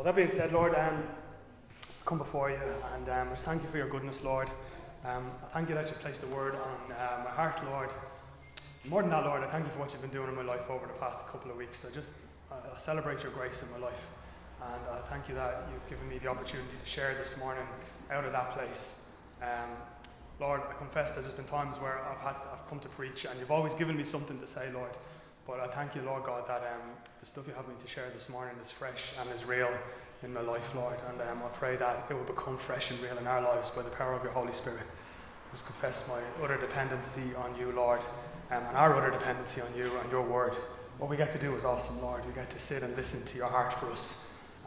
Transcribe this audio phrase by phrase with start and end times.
[0.00, 1.04] So that being said, Lord, um,
[2.06, 4.48] come before you and um, just thank you for your goodness, Lord.
[5.04, 7.90] Um, I thank you that you placed the word on uh, my heart, Lord.
[8.88, 10.64] More than that, Lord, I thank you for what you've been doing in my life
[10.70, 11.76] over the past couple of weeks.
[11.84, 12.08] I just
[12.48, 14.00] I celebrate your grace in my life.
[14.64, 17.68] And I thank you that you've given me the opportunity to share this morning
[18.08, 18.80] out of that place.
[19.44, 19.68] Um,
[20.40, 23.36] Lord, I confess that there's been times where I've, had, I've come to preach and
[23.38, 24.96] you've always given me something to say, Lord.
[25.50, 28.06] But I thank you, Lord God, that um, the stuff you have me to share
[28.14, 29.66] this morning is fresh and is real
[30.22, 30.94] in my life, Lord.
[31.10, 33.82] And um, I pray that it will become fresh and real in our lives by
[33.82, 34.86] the power of your Holy Spirit.
[34.86, 37.98] I just confess my utter dependency on you, Lord,
[38.54, 40.54] um, and our utter dependency on you and your word.
[40.98, 42.24] What we get to do is awesome, Lord.
[42.24, 44.06] We get to sit and listen to your heart for us.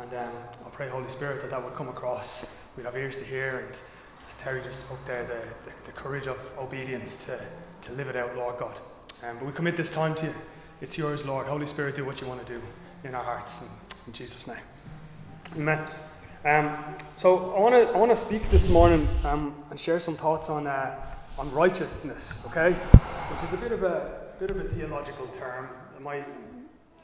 [0.02, 0.35] And um,
[0.67, 2.27] I pray, Holy Spirit, that that would come across.
[2.75, 6.27] We'd have ears to hear and as Terry just spoke there, the, the, the, courage
[6.27, 7.39] of obedience to,
[7.88, 8.75] to live it out, Lord God.
[9.23, 10.33] Um, but we commit this time to you.
[10.81, 11.47] It's yours, Lord.
[11.47, 12.61] Holy Spirit, do what you want to do
[13.03, 13.51] in our hearts.
[14.07, 14.57] In, Jesus' name.
[15.55, 15.79] Amen.
[16.43, 20.17] Um, so I want to I want to speak this morning um, and share some
[20.17, 22.71] thoughts on uh, on righteousness, okay?
[22.71, 25.69] Which is a bit of a bit of a theological term.
[25.95, 26.25] It might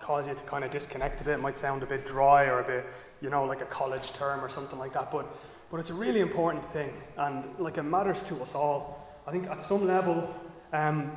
[0.01, 1.35] cause you to kind of disconnect a bit.
[1.35, 2.85] It might sound a bit dry or a bit,
[3.21, 5.09] you know, like a college term or something like that.
[5.09, 5.25] But
[5.71, 9.07] but it's a really important thing, and like it matters to us all.
[9.25, 10.33] I think at some level,
[10.73, 11.11] um,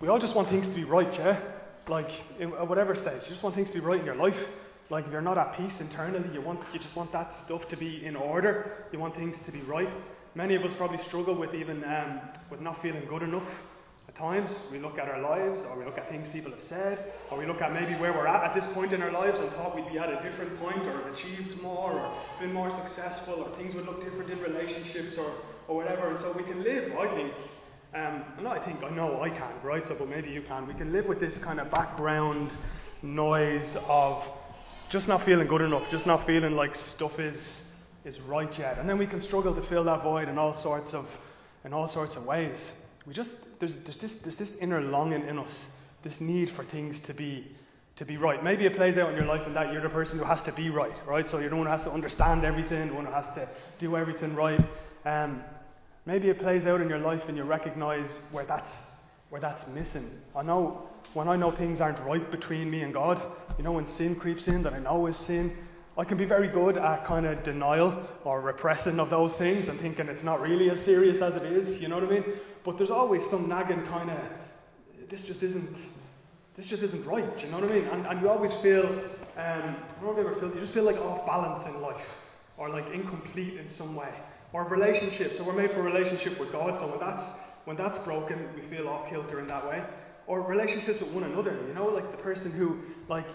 [0.00, 1.59] we all just want things to be right, yeah?
[1.90, 2.10] Like
[2.40, 4.40] at whatever stage, you just want things to be right in your life.
[4.90, 7.76] Like if you're not at peace internally, you want you just want that stuff to
[7.76, 8.86] be in order.
[8.92, 9.88] You want things to be right.
[10.36, 13.48] Many of us probably struggle with even um, with not feeling good enough.
[14.06, 17.12] At times, we look at our lives, or we look at things people have said,
[17.30, 19.50] or we look at maybe where we're at at this point in our lives and
[19.52, 23.34] thought we'd be at a different point, or have achieved more, or been more successful,
[23.34, 25.30] or things would look different in relationships, or,
[25.68, 26.10] or whatever.
[26.10, 27.34] And so we can live, I think,
[27.92, 29.82] um, and I think, I know I can, right?
[29.88, 30.66] So, but maybe you can.
[30.66, 32.52] We can live with this kind of background
[33.02, 34.22] noise of
[34.90, 37.40] just not feeling good enough, just not feeling like stuff is
[38.04, 40.94] is right yet, and then we can struggle to fill that void in all sorts
[40.94, 41.04] of
[41.64, 42.56] in all sorts of ways.
[43.06, 45.52] We just there's, there's, this, there's this inner longing in us,
[46.02, 47.46] this need for things to be
[47.96, 48.42] to be right.
[48.42, 50.52] Maybe it plays out in your life in that you're the person who has to
[50.52, 51.26] be right, right?
[51.30, 53.46] So you're the one who has to understand everything, the one who has to
[53.78, 54.60] do everything right.
[55.04, 55.42] Um,
[56.06, 58.70] maybe it plays out in your life and you recognize where that's
[59.30, 60.10] where that's missing.
[60.34, 63.22] I know when I know things aren't right between me and God,
[63.56, 65.56] you know, when sin creeps in that I know is sin,
[65.96, 69.80] I can be very good at kind of denial or repressing of those things and
[69.80, 72.24] thinking it's not really as serious as it is, you know what I mean?
[72.64, 74.18] But there's always some nagging kind of,
[75.10, 75.76] this just isn't,
[76.56, 77.84] this just isn't right, you know what I mean?
[77.84, 81.26] And, and you always feel, um, I don't ever feel, you just feel like off
[81.26, 82.06] balance in life
[82.56, 84.12] or like incomplete in some way.
[84.52, 87.22] Or relationships, so we're made for a relationship with God, so when that's,
[87.64, 89.82] when that's broken, we feel off kilter in that way.
[90.26, 93.26] Or relationships with one another, you know, like the person who, like,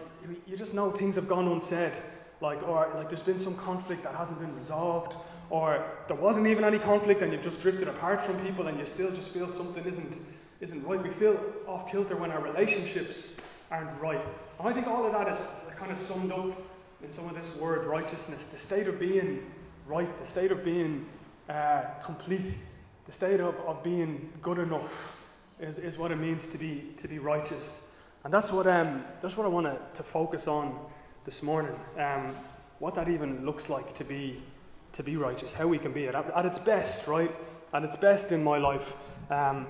[0.45, 1.93] you just know things have gone unsaid
[2.41, 5.15] like, or like there's been some conflict that hasn't been resolved,
[5.49, 8.85] or there wasn't even any conflict and you've just drifted apart from people and you
[8.85, 10.17] still just feel something isn't,
[10.61, 11.01] isn't right.
[11.01, 13.35] We feel off kilter when our relationships
[13.71, 14.21] aren't right.
[14.59, 15.39] And I think all of that is
[15.77, 16.57] kind of summed up
[17.03, 19.43] in some of this word righteousness the state of being
[19.87, 21.05] right, the state of being
[21.49, 22.55] uh, complete,
[23.07, 24.91] the state of, of being good enough
[25.59, 27.65] is, is what it means to be, to be righteous.
[28.23, 30.79] And that's what, um, that's what I want to focus on
[31.25, 31.75] this morning.
[31.99, 32.35] Um,
[32.79, 34.41] what that even looks like to be
[34.95, 37.31] to be righteous, how we can be it at, at its best, right?
[37.73, 38.85] At its best in my life,
[39.29, 39.67] um,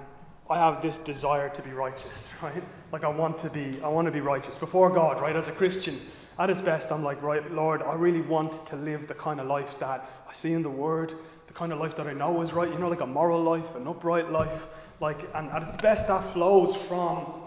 [0.50, 2.64] I have this desire to be righteous, right?
[2.92, 5.36] Like I want to be, I want to be righteous before God, right?
[5.36, 6.00] As a Christian,
[6.38, 9.48] at its best, I'm like, right, Lord, I really want to live the kind of
[9.48, 11.14] life that I see in the Word,
[11.48, 12.70] the kind of life that I know is right.
[12.70, 14.62] You know, like a moral life, an upright life,
[15.00, 17.42] like, and at its best, that flows from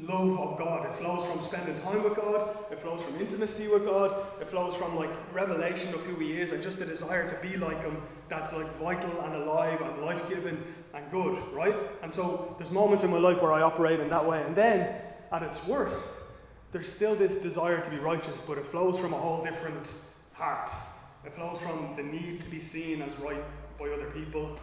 [0.00, 0.86] love of God.
[0.86, 2.56] It flows from spending time with God.
[2.70, 4.26] It flows from intimacy with God.
[4.40, 7.56] It flows from like revelation of who He is and just a desire to be
[7.56, 7.96] like Him.
[8.30, 10.58] That's like vital and alive and life-giving
[10.94, 11.74] and good, right?
[12.02, 14.42] And so there's moments in my life where I operate in that way.
[14.44, 15.02] And then
[15.32, 15.98] at its worst,
[16.72, 19.86] there's still this desire to be righteous, but it flows from a whole different
[20.32, 20.70] heart.
[21.24, 23.42] It flows from the need to be seen as right
[23.78, 24.58] by other people.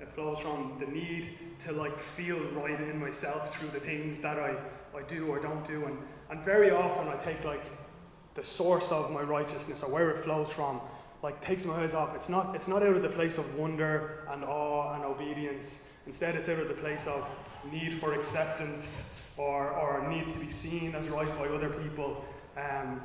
[0.00, 4.38] It flows from the need to like feel right in myself through the things that
[4.38, 4.56] I,
[4.96, 5.84] I do or don't do.
[5.84, 5.98] And,
[6.30, 7.64] and very often I take like
[8.36, 10.80] the source of my righteousness or where it flows from,
[11.24, 12.14] like takes my eyes off.
[12.14, 15.66] It's not it's not out of the place of wonder and awe and obedience.
[16.06, 17.26] Instead it's out of the place of
[17.72, 18.86] need for acceptance
[19.36, 19.97] or, or
[20.62, 22.24] seen as right by other people.
[22.56, 23.00] Um,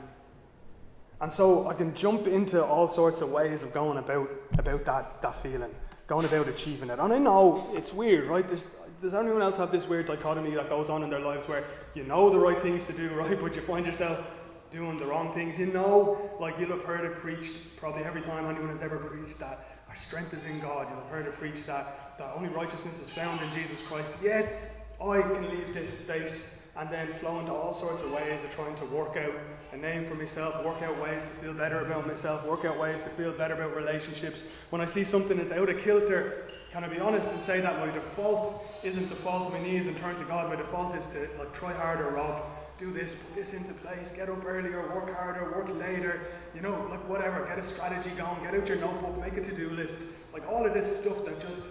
[1.21, 5.21] and so I can jump into all sorts of ways of going about about that,
[5.21, 5.71] that feeling
[6.07, 6.99] going about achieving it.
[6.99, 8.45] And I know it's weird, right?
[8.45, 8.63] There's,
[9.01, 12.03] does anyone else have this weird dichotomy that goes on in their lives where you
[12.03, 14.25] know the right things to do, right, but you find yourself
[14.71, 15.57] doing the wrong things.
[15.57, 19.39] You know, like you'll have heard it preached probably every time anyone has ever preached
[19.39, 20.87] that our strength is in God.
[20.89, 24.09] You'll have heard it preached that, that only righteousness is found in Jesus Christ.
[24.21, 24.71] Yet,
[25.01, 28.75] I can leave this space and then flow into all sorts of ways of trying
[28.77, 29.33] to work out
[29.73, 32.99] a name for myself, work out ways to feel better about myself, work out ways
[33.03, 34.37] to feel better about relationships.
[34.71, 37.77] When I see something that's out of kilter, can I be honest and say that
[37.77, 40.49] my default isn't to fall to my knees and turn to God?
[40.49, 42.41] My default is to like try harder, Rob,
[42.79, 46.25] do this, put this into place, get up earlier, work harder, work later,
[46.55, 49.69] you know, like whatever, get a strategy going, get out your notebook, make a to-do
[49.69, 49.93] list,
[50.33, 51.61] like all of this stuff that just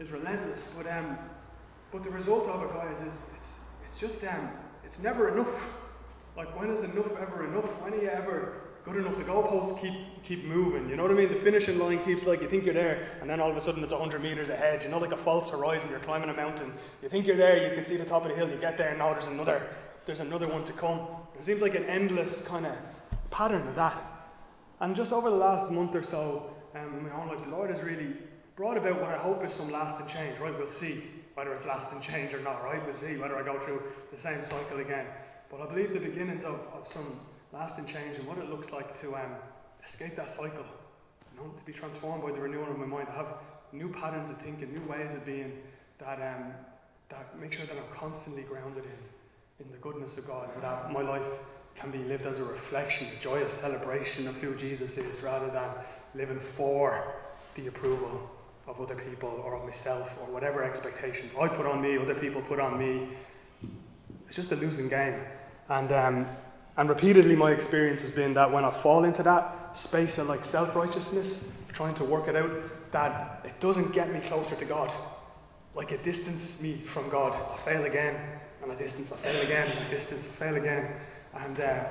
[0.00, 0.62] is relentless.
[0.74, 1.18] But um,
[1.92, 3.14] but the result of it, guys, is
[4.00, 4.50] it's just um,
[4.84, 5.48] it's never enough.
[6.36, 7.68] Like when is enough ever enough?
[7.82, 8.54] When are you ever
[8.84, 9.18] good enough?
[9.18, 9.92] The goalposts keep
[10.24, 10.88] keep moving.
[10.88, 11.32] You know what I mean?
[11.32, 13.82] The finishing line keeps like you think you're there, and then all of a sudden
[13.82, 14.82] it's 100 meters ahead.
[14.84, 15.88] You know, like a false horizon.
[15.90, 16.74] You're climbing a mountain.
[17.02, 17.68] You think you're there.
[17.68, 18.48] You can see the top of the hill.
[18.48, 19.68] You get there, and now there's another
[20.06, 21.08] there's another one to come.
[21.38, 22.76] It seems like an endless kind of
[23.30, 24.00] pattern of that.
[24.80, 27.70] And just over the last month or so, um, in my own life, the Lord
[27.74, 28.14] has really
[28.54, 30.38] brought about what I hope is some lasting change.
[30.38, 30.56] Right?
[30.56, 31.02] We'll see
[31.38, 32.64] whether it's lasting change or not.
[32.64, 32.82] Right?
[32.84, 33.80] We'll see whether I go through
[34.10, 35.06] the same cycle again.
[35.50, 37.20] But I believe the beginnings of, of some
[37.52, 39.38] lasting change and what it looks like to um,
[39.86, 40.66] escape that cycle.
[41.32, 43.26] You know, to be transformed by the renewal of my mind, to have
[43.72, 45.52] new patterns of thinking, new ways of being
[46.00, 46.52] that um,
[47.10, 50.92] that make sure that I'm constantly grounded in in the goodness of God, and that
[50.92, 51.26] my life
[51.74, 55.70] can be lived as a reflection, a joyous celebration of who Jesus is, rather than
[56.14, 57.14] living for
[57.56, 58.28] the approval
[58.68, 62.42] of other people or of myself or whatever expectations I put on me, other people
[62.42, 63.08] put on me.
[64.26, 65.18] It's just a losing game.
[65.70, 66.26] And, um,
[66.76, 70.44] and repeatedly, my experience has been that when I fall into that space of like
[70.44, 71.44] self righteousness,
[71.74, 72.50] trying to work it out,
[72.92, 74.92] that it doesn't get me closer to God.
[75.74, 77.32] Like it distances me from God.
[77.32, 78.16] I fail again,
[78.62, 80.92] and I distance, I fail again, and I distance, I fail again.
[81.34, 81.84] And, uh,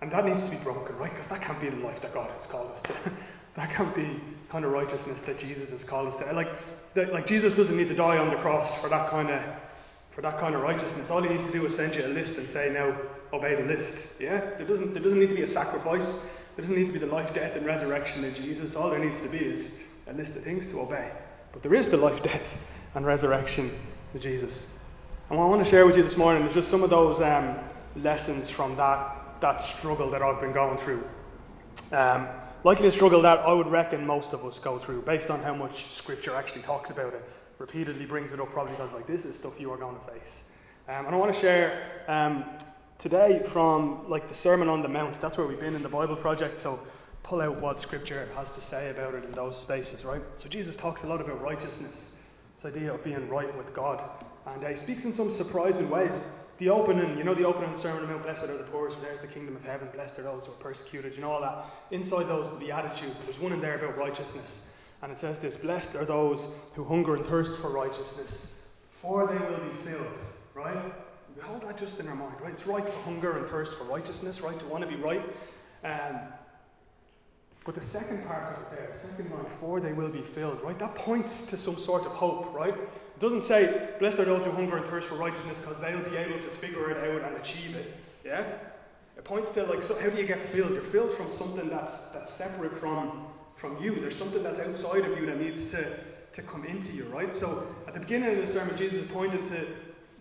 [0.00, 1.12] and that needs to be broken, right?
[1.12, 2.94] Because that can't be the life that God has called us to.
[3.56, 6.32] that can't be kind of righteousness that Jesus has called us to.
[6.32, 6.48] Like,
[6.94, 9.42] like Jesus doesn't need to die on the cross for that kind of
[10.16, 11.10] for that kind of righteousness.
[11.10, 12.98] All he needs to do is send you a list and say, now
[13.34, 13.98] obey the list.
[14.18, 14.56] Yeah?
[14.56, 16.06] There doesn't, there doesn't need to be a sacrifice.
[16.56, 18.74] There doesn't need to be the life, death, and resurrection of Jesus.
[18.74, 19.70] All there needs to be is
[20.06, 21.12] a list of things to obey.
[21.52, 22.42] But there is the life, death,
[22.94, 23.78] and resurrection
[24.14, 24.54] of Jesus.
[25.28, 27.20] And what I want to share with you this morning is just some of those
[27.20, 27.58] um,
[27.96, 31.04] lessons from that, that struggle that I've been going through.
[31.92, 32.26] Um,
[32.66, 35.54] likely a struggle that I would reckon most of us go through, based on how
[35.54, 37.22] much Scripture actually talks about it
[37.60, 40.32] repeatedly brings it up, probably because like this is stuff you are going to face.
[40.88, 42.44] Um, and I want to share um,
[42.98, 45.22] today from like the Sermon on the Mount.
[45.22, 46.60] That's where we've been in the Bible project.
[46.60, 46.80] So
[47.22, 50.22] pull out what Scripture has to say about it in those spaces, right?
[50.42, 51.96] So Jesus talks a lot about righteousness,
[52.56, 54.02] this idea of being right with God,
[54.44, 56.12] and uh, he speaks in some surprising ways.
[56.58, 59.20] The opening, you know, the opening Sermon on the Mount, blessed are the poor, there's
[59.20, 61.66] the kingdom of heaven, blessed are those who are persecuted, you know all that.
[61.94, 64.62] Inside those Beatitudes, there's one in there about righteousness.
[65.02, 66.40] And it says this Blessed are those
[66.74, 68.54] who hunger and thirst for righteousness,
[69.02, 70.18] for they will be filled.
[70.54, 70.92] Right?
[71.36, 72.54] We hold that just in our mind, right?
[72.54, 74.58] It's right to hunger and thirst for righteousness, right?
[74.58, 75.20] To want to be right.
[75.84, 76.20] Um,
[77.66, 80.62] but the second part of it there, the second line, for they will be filled,
[80.62, 80.78] right?
[80.78, 82.74] That points to some sort of hope, right?
[82.74, 86.16] It doesn't say, blessed are those who hunger and thirst for righteousness because they'll be
[86.16, 87.94] able to figure it out and achieve it.
[88.24, 88.46] Yeah?
[89.16, 90.72] It points to, like, so how do you get filled?
[90.72, 93.26] You're filled from something that's, that's separate from
[93.60, 93.94] from you.
[94.00, 95.98] There's something that's outside of you that needs to,
[96.34, 97.34] to come into you, right?
[97.36, 99.66] So at the beginning of the sermon, Jesus pointed to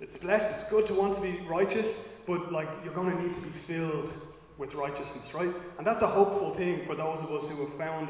[0.01, 1.87] it's blessed, it's good to want to be righteous,
[2.27, 4.11] but like you're going to need to be filled
[4.57, 5.53] with righteousness, right?
[5.77, 8.09] And that's a hopeful thing for those of us who have found,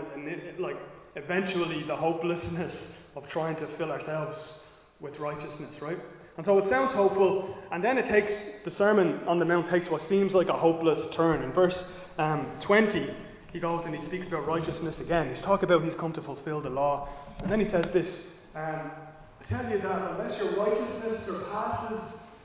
[0.59, 0.77] like,
[1.15, 4.63] eventually the hopelessness of trying to fill ourselves
[4.99, 5.97] with righteousness, right?
[6.37, 8.31] And so it sounds hopeful, and then it takes
[8.65, 11.41] the Sermon on the Mount takes what seems like a hopeless turn.
[11.41, 11.81] In verse
[12.17, 13.09] um, 20,
[13.53, 15.29] he goes and he speaks about righteousness again.
[15.29, 17.07] He's talking about he's come to fulfill the law.
[17.39, 18.07] And then he says this
[18.53, 18.91] um,
[19.39, 22.01] I tell you that unless your righteousness surpasses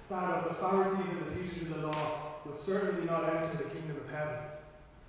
[0.09, 3.71] that of the Pharisees and the teachers of the law, you'll certainly not enter the
[3.71, 4.37] kingdom of heaven.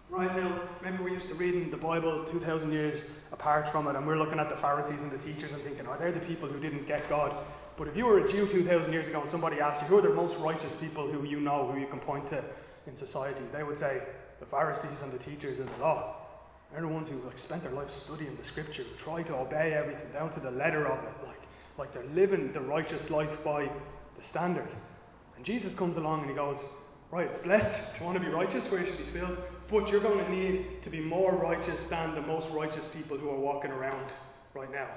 [0.10, 4.06] Right now, remember we used to reading the Bible 2,000 years apart from it, and
[4.06, 6.60] we're looking at the Pharisees and the teachers and thinking, oh, they're the people who
[6.60, 7.34] didn't get God.
[7.78, 10.02] But if you were a Jew 2,000 years ago and somebody asked you, who are
[10.02, 12.44] the most righteous people who you know, who you can point to
[12.88, 14.02] in society, they would say,
[14.42, 16.16] the Pharisees and the teachers of the law.
[16.72, 20.12] They're the ones who like spent their life studying the scripture, try to obey everything
[20.14, 21.42] down to the letter of it, like,
[21.78, 24.68] like they're living the righteous life by the standard.
[25.38, 26.58] And Jesus comes along and he goes,
[27.12, 28.00] Right, it's blessed.
[28.00, 29.38] You want to be righteous, where you should be filled,
[29.70, 33.30] but you're going to need to be more righteous than the most righteous people who
[33.30, 34.14] are walking around
[34.56, 34.88] right now.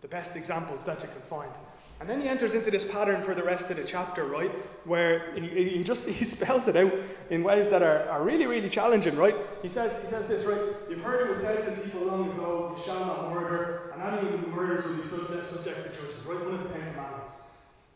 [0.00, 1.52] The best examples that you can find.
[2.00, 4.50] And then he enters into this pattern for the rest of the chapter, right?
[4.86, 6.92] Where he, he just he spells it out
[7.30, 9.36] in ways that are, are really, really challenging, right?
[9.62, 10.90] He says he says this, right?
[10.90, 14.42] You've heard it was said to people long ago, you shall not murder, and anyone
[14.42, 16.44] who murders will be subject, subject to judgment, right?
[16.44, 16.91] One of the Commandments.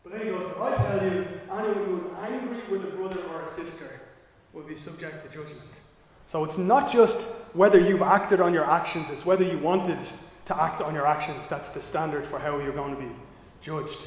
[0.07, 3.21] But then he goes, But I tell you, anyone who is angry with a brother
[3.23, 3.99] or a sister
[4.53, 5.69] will be subject to judgment.
[6.31, 7.17] So it's not just
[7.53, 9.99] whether you've acted on your actions, it's whether you wanted
[10.45, 11.45] to act on your actions.
[11.49, 13.11] That's the standard for how you're going to be
[13.61, 13.97] judged.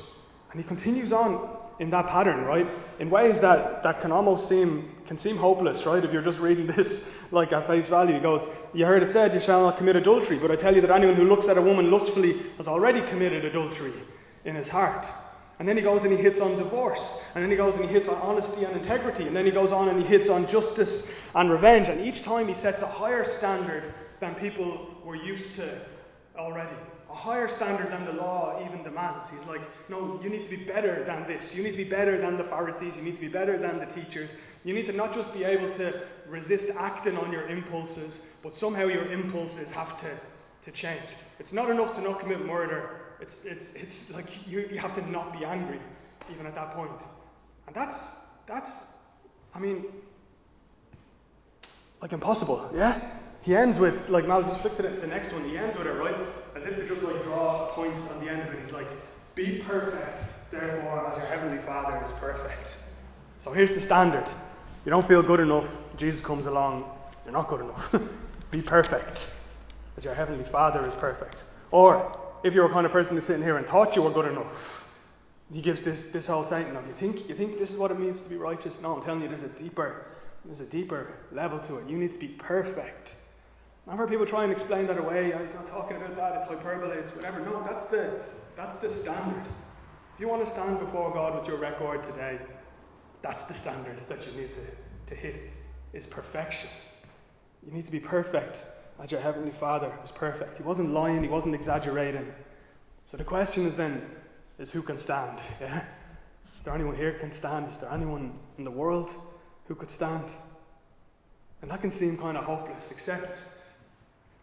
[0.53, 2.67] And he continues on in that pattern, right?
[2.99, 6.03] In ways that, that can almost seem can seem hopeless, right?
[6.03, 8.41] If you're just reading this like at face value, he goes,
[8.73, 11.17] You heard it said, you shall not commit adultery, but I tell you that anyone
[11.17, 13.93] who looks at a woman lustfully has already committed adultery
[14.47, 15.05] in his heart.
[15.61, 17.01] And then he goes and he hits on divorce.
[17.35, 19.29] And then he goes and he hits on honesty and integrity.
[19.29, 21.87] And then he goes on and he hits on justice and revenge.
[21.89, 25.83] And each time he sets a higher standard than people were used to
[26.37, 26.75] already
[27.11, 29.27] a higher standard than the law even demands.
[29.37, 31.53] He's like, no, you need to be better than this.
[31.53, 32.95] You need to be better than the Pharisees.
[32.97, 34.31] You need to be better than the teachers.
[34.63, 38.87] You need to not just be able to resist acting on your impulses, but somehow
[38.87, 40.21] your impulses have to,
[40.65, 41.03] to change.
[41.41, 43.00] It's not enough to not commit murder.
[43.21, 45.81] It's, it's, it's like you, you have to not be angry,
[46.33, 46.91] even at that point.
[47.67, 47.99] And that's,
[48.47, 48.71] that's,
[49.55, 49.85] I mean,
[52.01, 53.19] like impossible, yeah?
[53.43, 55.93] He ends with, like Mal just flicked it the next one, he ends with it,
[55.93, 56.15] right?
[56.57, 58.65] As if to just like draw points on the end of it.
[58.65, 58.89] He's like,
[59.35, 62.69] be perfect, therefore, as your heavenly Father is perfect.
[63.43, 64.29] So here's the standard.
[64.85, 66.85] You don't feel good enough, Jesus comes along,
[67.25, 67.95] you're not good enough.
[68.51, 69.19] be perfect,
[69.97, 71.45] as your heavenly Father is perfect.
[71.71, 74.31] Or, if you're a kind of person who's sitting here and thought you were good
[74.31, 74.53] enough,
[75.53, 77.99] he gives this, this whole statement of, you think, you think this is what it
[77.99, 78.75] means to be righteous?
[78.83, 80.07] No, I'm telling you, there's a deeper,
[80.45, 81.89] there's a deeper level to it.
[81.89, 83.09] You need to be perfect
[83.91, 85.33] I've heard people try and explain that away.
[85.35, 86.37] Oh, I'm not talking about that.
[86.37, 86.97] It's hyperbole.
[86.97, 87.41] It's whatever.
[87.41, 88.21] No, that's the
[88.57, 89.45] that's the standard.
[90.15, 92.39] If you want to stand before God with your record today,
[93.23, 95.51] that's the standard that you need to, to hit.
[95.93, 96.71] Is perfection.
[97.67, 98.57] You need to be perfect
[99.03, 100.59] as your heavenly Father is perfect.
[100.59, 101.23] He wasn't lying.
[101.23, 102.27] He wasn't exaggerating.
[103.07, 104.03] So the question is then,
[104.59, 105.39] is who can stand?
[105.61, 105.85] Yeah?
[106.59, 107.73] Is there anyone here can stand?
[107.73, 109.09] Is there anyone in the world
[109.67, 110.27] who could stand?
[111.63, 113.33] And that can seem kind of hopeless, except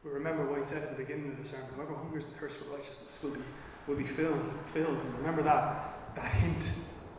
[0.03, 2.57] we remember what he said at the beginning of the sermon whoever hungers and thirsts
[2.57, 3.41] for righteousness will be,
[3.87, 4.97] will be filled, filled.
[4.97, 6.63] And remember that, that hint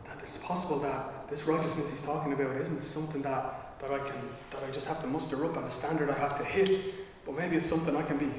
[0.05, 4.29] that it's possible that this righteousness he's talking about isn't something that, that I can
[4.51, 6.93] that I just have to muster up and a standard I have to hit,
[7.29, 8.31] but maybe it's something I can be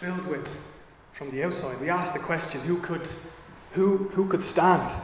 [0.00, 0.44] filled with
[1.16, 1.80] from the outside.
[1.80, 3.06] We ask the question, who could
[3.74, 5.02] who who could stand?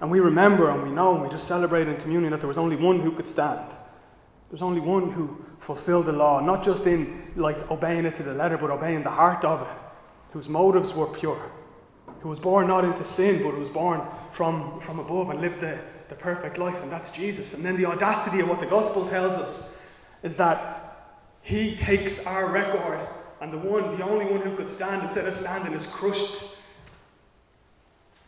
[0.00, 2.56] And we remember and we know and we just celebrate in communion that there was
[2.56, 3.70] only one who could stand.
[4.48, 5.36] There's only one who
[5.66, 9.10] fulfilled the law, not just in like obeying it to the letter, but obeying the
[9.10, 9.74] heart of it,
[10.32, 11.50] whose motives were pure,
[12.22, 14.00] who was born not into sin, but who was born
[14.34, 17.52] from, from above and lived the, the perfect life, and that's Jesus.
[17.52, 19.74] And then the audacity of what the gospel tells us
[20.22, 20.85] is that
[21.46, 23.06] he takes our record,
[23.40, 26.56] and the one, the only one who could stand instead of standing is crushed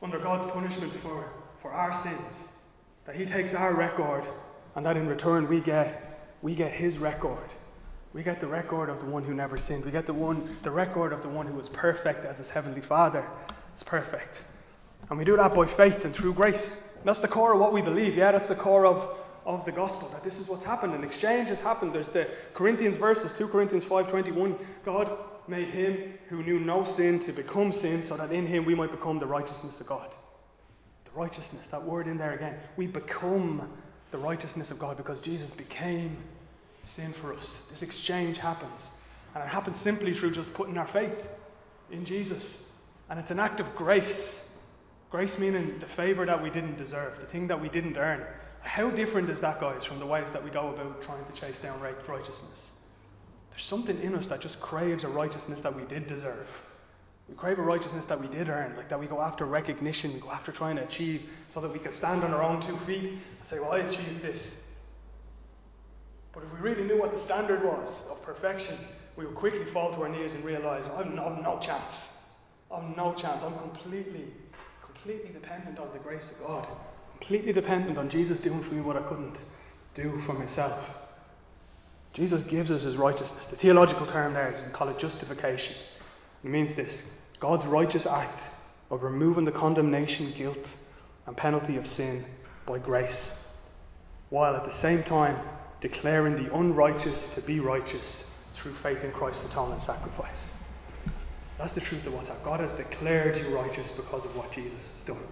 [0.01, 1.29] under God's punishment for,
[1.61, 2.33] for our sins.
[3.07, 4.23] That he takes our record,
[4.77, 6.05] and that in return we get
[6.43, 7.51] we get his record.
[8.15, 9.85] We get the record of the one who never sinned.
[9.85, 12.83] We get the one, the record of the one who was perfect as his heavenly
[12.83, 13.27] Father
[13.77, 14.37] is perfect.
[15.11, 16.65] And we do that by faith and through grace.
[17.05, 18.15] that's the core of what we believe.
[18.15, 19.18] Yeah, that's the core of,
[19.49, 20.11] of the gospel.
[20.12, 20.95] That this is what's happened.
[20.95, 21.95] An exchange has happened.
[21.95, 24.59] There's the Corinthians verses, 2 Corinthians 5.21.
[24.85, 25.11] God
[25.49, 28.90] made him who knew no sin to become sin so that in him we might
[28.90, 30.11] become the righteousness of God.
[31.07, 32.57] The righteousness, that word in there again.
[32.76, 33.69] We become
[34.11, 36.19] the righteousness of God because Jesus became
[36.95, 37.47] sin for us.
[37.73, 38.81] This exchange happens.
[39.35, 41.17] And it happens simply through just putting our faith
[41.90, 42.43] in Jesus.
[43.09, 44.43] And it's an act of grace.
[45.11, 48.26] Grace meaning the favour that we didn't deserve, the thing that we didn't earn.
[48.62, 51.57] How different is that, guys, from the ways that we go about trying to chase
[51.62, 52.61] down righteousness?
[53.50, 56.47] There's something in us that just craves a righteousness that we did deserve.
[57.29, 60.31] We crave a righteousness that we did earn, like that we go after recognition, go
[60.31, 61.23] after trying to achieve
[61.53, 64.23] so that we can stand on our own two feet and say, Well, I achieved
[64.23, 64.43] this.
[66.33, 68.79] But if we really knew what the standard was of perfection,
[69.17, 71.97] we would quickly fall to our knees and realize, I've no, no chance.
[72.71, 73.43] I've no chance.
[73.43, 74.27] I'm completely,
[74.85, 76.69] completely dependent on the grace of God.
[77.19, 79.39] Completely dependent on Jesus doing for me what I couldn't
[79.95, 80.85] do for myself.
[82.15, 83.47] Jesus gives us his righteousness.
[83.51, 85.75] The theological term there is we call it justification.
[86.45, 86.93] It means this
[87.41, 88.41] God's righteous act
[88.91, 90.67] of removing the condemnation, guilt,
[91.27, 92.25] and penalty of sin
[92.67, 93.33] by grace,
[94.31, 95.39] while at the same time
[95.81, 98.25] declaring the unrighteous to be righteous
[98.57, 100.51] through faith in Christ's atonement sacrifice.
[101.59, 102.45] That's the truth of what's happened.
[102.45, 105.25] God has declared you righteous because of what Jesus has done.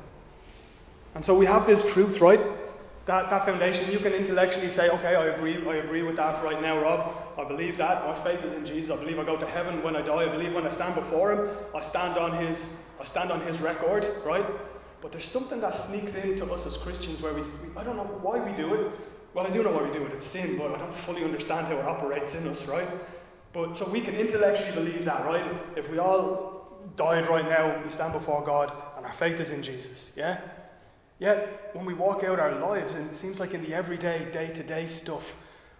[1.16, 2.38] And so we have this truth, right?
[3.06, 6.60] That, that foundation, you can intellectually say, okay, I agree, I agree with that right
[6.60, 7.38] now, Rob.
[7.38, 8.04] I believe that.
[8.04, 8.90] My faith is in Jesus.
[8.90, 10.24] I believe I go to heaven when I die.
[10.24, 12.58] I believe when I stand before Him, I stand on His,
[13.00, 14.44] I stand on His record, right?
[15.00, 17.44] But there's something that sneaks into us as Christians where we,
[17.78, 18.92] I don't know why we do it.
[19.32, 20.12] Well, I do know why we do it.
[20.16, 22.88] It's sin, but I don't fully understand how it operates in us, right?
[23.54, 25.62] But so we can intellectually believe that, right?
[25.78, 29.62] If we all died right now, we stand before God, and our faith is in
[29.62, 30.40] Jesus, yeah?
[31.18, 34.48] Yet, when we walk out our lives, and it seems like in the everyday, day
[34.48, 35.22] to day stuff,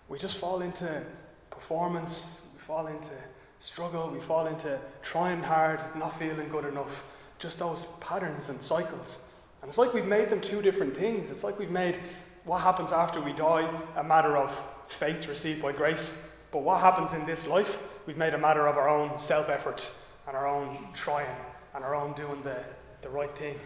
[0.09, 1.05] we just fall into
[1.51, 3.11] performance, we fall into
[3.59, 6.91] struggle, we fall into trying hard, not feeling good enough.
[7.39, 9.19] Just those patterns and cycles.
[9.61, 11.31] And it's like we've made them two different things.
[11.31, 12.01] It's like we've made
[12.45, 14.51] what happens after we die a matter of
[14.99, 16.15] faith received by grace.
[16.53, 17.69] But what happens in this life,
[18.07, 19.83] we've made a matter of our own self effort
[20.27, 21.37] and our own trying
[21.75, 22.65] and our own doing the,
[23.03, 23.59] the right thing.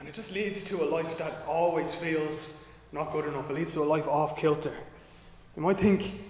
[0.00, 2.40] And it just leads to a life that always feels
[2.90, 3.50] not good enough.
[3.50, 4.74] It leads to a life off kilter.
[5.54, 6.22] You might think,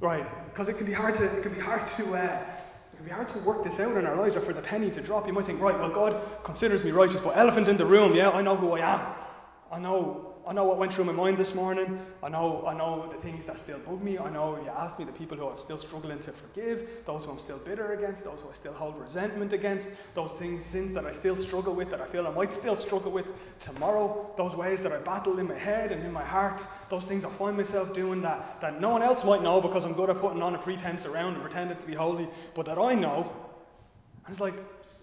[0.00, 2.46] right, because it can be hard to it can be hard to uh,
[2.92, 4.90] it can be hard to work this out in our lives or for the penny
[4.92, 5.26] to drop.
[5.26, 8.30] You might think, right, well God considers me righteous, but elephant in the room, yeah,
[8.30, 9.14] I know who I am.
[9.72, 11.98] I know I know what went through my mind this morning.
[12.22, 14.16] I know, I know the things that still bug me.
[14.16, 17.32] I know you asked me the people who I'm still struggling to forgive, those who
[17.32, 21.04] I'm still bitter against, those who I still hold resentment against, those things, sins that
[21.04, 23.26] I still struggle with, that I feel I might still struggle with
[23.64, 27.24] tomorrow, those ways that I battle in my head and in my heart, those things
[27.24, 30.20] I find myself doing that, that no one else might know because I'm good at
[30.20, 33.32] putting on a pretense around and pretending to be holy, but that I know.
[34.24, 34.54] And it's like,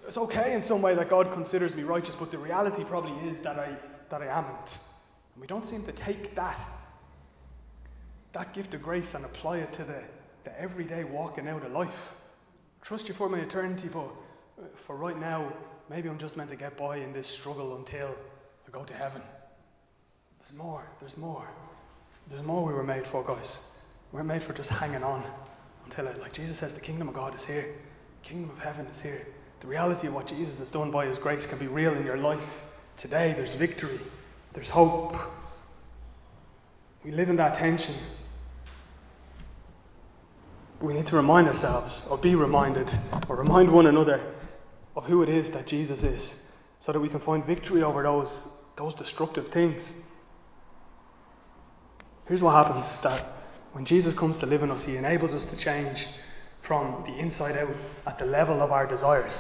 [0.08, 3.44] it's okay in some way that God considers me righteous, but the reality probably is
[3.44, 3.76] that I,
[4.10, 4.70] that I amn't.
[5.34, 6.60] And we don't seem to take that,
[8.34, 10.02] that gift of grace and apply it to the,
[10.44, 11.94] the everyday walking out of life.
[12.84, 15.52] Trust you for my eternity, but uh, for right now,
[15.90, 18.10] maybe I'm just meant to get by in this struggle until
[18.68, 19.22] I go to heaven.
[20.40, 21.48] There's more, there's more.
[22.30, 23.50] There's more we were made for, guys.
[24.12, 25.26] We we're made for just hanging on
[25.86, 27.76] until it, like Jesus says, the kingdom of God is here.
[28.22, 29.26] The kingdom of heaven is here.
[29.62, 32.18] The reality of what Jesus has done by his grace can be real in your
[32.18, 32.44] life.
[33.02, 34.00] Today, there's victory.
[34.54, 35.16] There's hope.
[37.04, 37.96] We live in that tension.
[40.82, 42.90] We need to remind ourselves, or be reminded,
[43.30, 44.22] or remind one another
[44.96, 46.34] of who it is that Jesus is,
[46.82, 49.84] so that we can find victory over those, those destructive things.
[52.28, 53.26] Here's what happens that
[53.72, 56.06] when Jesus comes to live in us, he enables us to change
[56.62, 59.34] from the inside out at the level of our desires.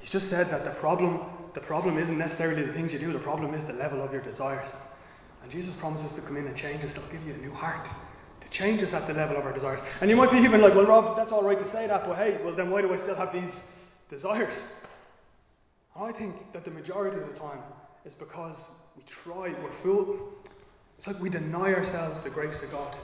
[0.00, 1.20] He's just said that the problem
[1.54, 4.22] the problem isn't necessarily the things you do, the problem is the level of your
[4.22, 4.70] desires.
[5.42, 7.88] And Jesus promises to come in and change us, He'll give you a new heart.
[8.40, 9.80] To change us at the level of our desires.
[10.00, 12.16] And you might be even like, well, Rob, that's all right to say that, but
[12.16, 13.52] hey, well, then why do I still have these
[14.10, 14.56] desires?
[15.96, 17.60] I think that the majority of the time
[18.04, 18.56] is because
[18.96, 20.18] we try, we're fooled.
[20.98, 22.96] It's like we deny ourselves the grace of God.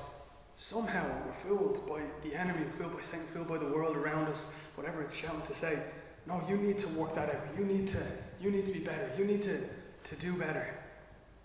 [0.70, 4.38] Somehow we're fooled by the enemy, fooled by Satan, fooled by the world around us,
[4.74, 5.82] whatever it's shouting to say.
[6.26, 7.42] No, you need to work that out.
[7.58, 8.06] You need to,
[8.40, 9.10] you need to be better.
[9.16, 10.66] You need to, to do better.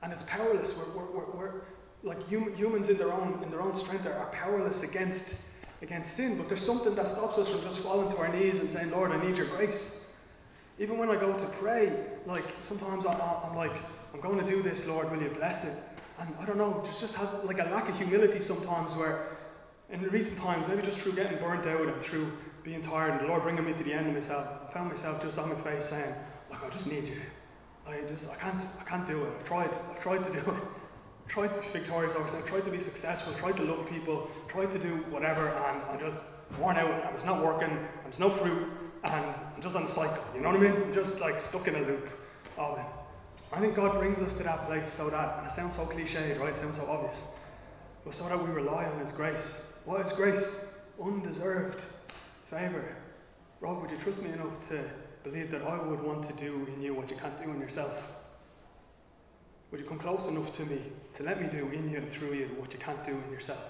[0.01, 0.69] And it's powerless.
[0.77, 1.61] We're, we're, we're, we're
[2.03, 5.23] like hum, humans in their own in their own strength are, are powerless against
[5.83, 6.37] against sin.
[6.37, 9.11] But there's something that stops us from just falling to our knees and saying, Lord,
[9.11, 9.79] I need your grace.
[10.79, 11.93] Even when I go to pray,
[12.25, 13.75] like sometimes I'm, I'm like,
[14.13, 15.77] I'm going to do this, Lord, will you bless it?
[16.19, 19.37] And I don't know, just just has like a lack of humility sometimes where
[19.91, 22.31] in recent times, maybe just through getting burnt out and through
[22.63, 25.21] being tired, and the Lord bringing me to the end of myself, I found myself
[25.21, 26.15] just on my face saying,
[26.49, 27.21] "Look, I just need you.
[27.85, 29.33] I just, I can't, I can't do it.
[29.37, 30.47] I've tried, I've tried to do it.
[30.47, 34.71] I've tried to be victorious I've tried to be successful, tried to love people, tried
[34.71, 36.17] to do whatever, and I'm just
[36.57, 38.67] worn out, and it's not working, and there's no fruit,
[39.03, 40.23] and I'm just on a cycle.
[40.35, 40.83] You know what I mean?
[40.83, 42.85] I'm just like stuck in a loop it.
[43.51, 46.39] I think God brings us to that place so that, and it sounds so cliched,
[46.39, 46.53] right?
[46.53, 47.19] It sounds so obvious,
[48.05, 49.43] but so that we rely on His grace.
[49.83, 50.45] What is grace?
[51.03, 51.81] Undeserved
[52.49, 52.95] favour.
[53.61, 54.83] Rob, would you trust me enough to
[55.23, 57.93] believe that I would want to do in you what you can't do in yourself?
[59.69, 60.81] Would you come close enough to me
[61.17, 63.63] to let me do in you and through you what you can't do in yourself?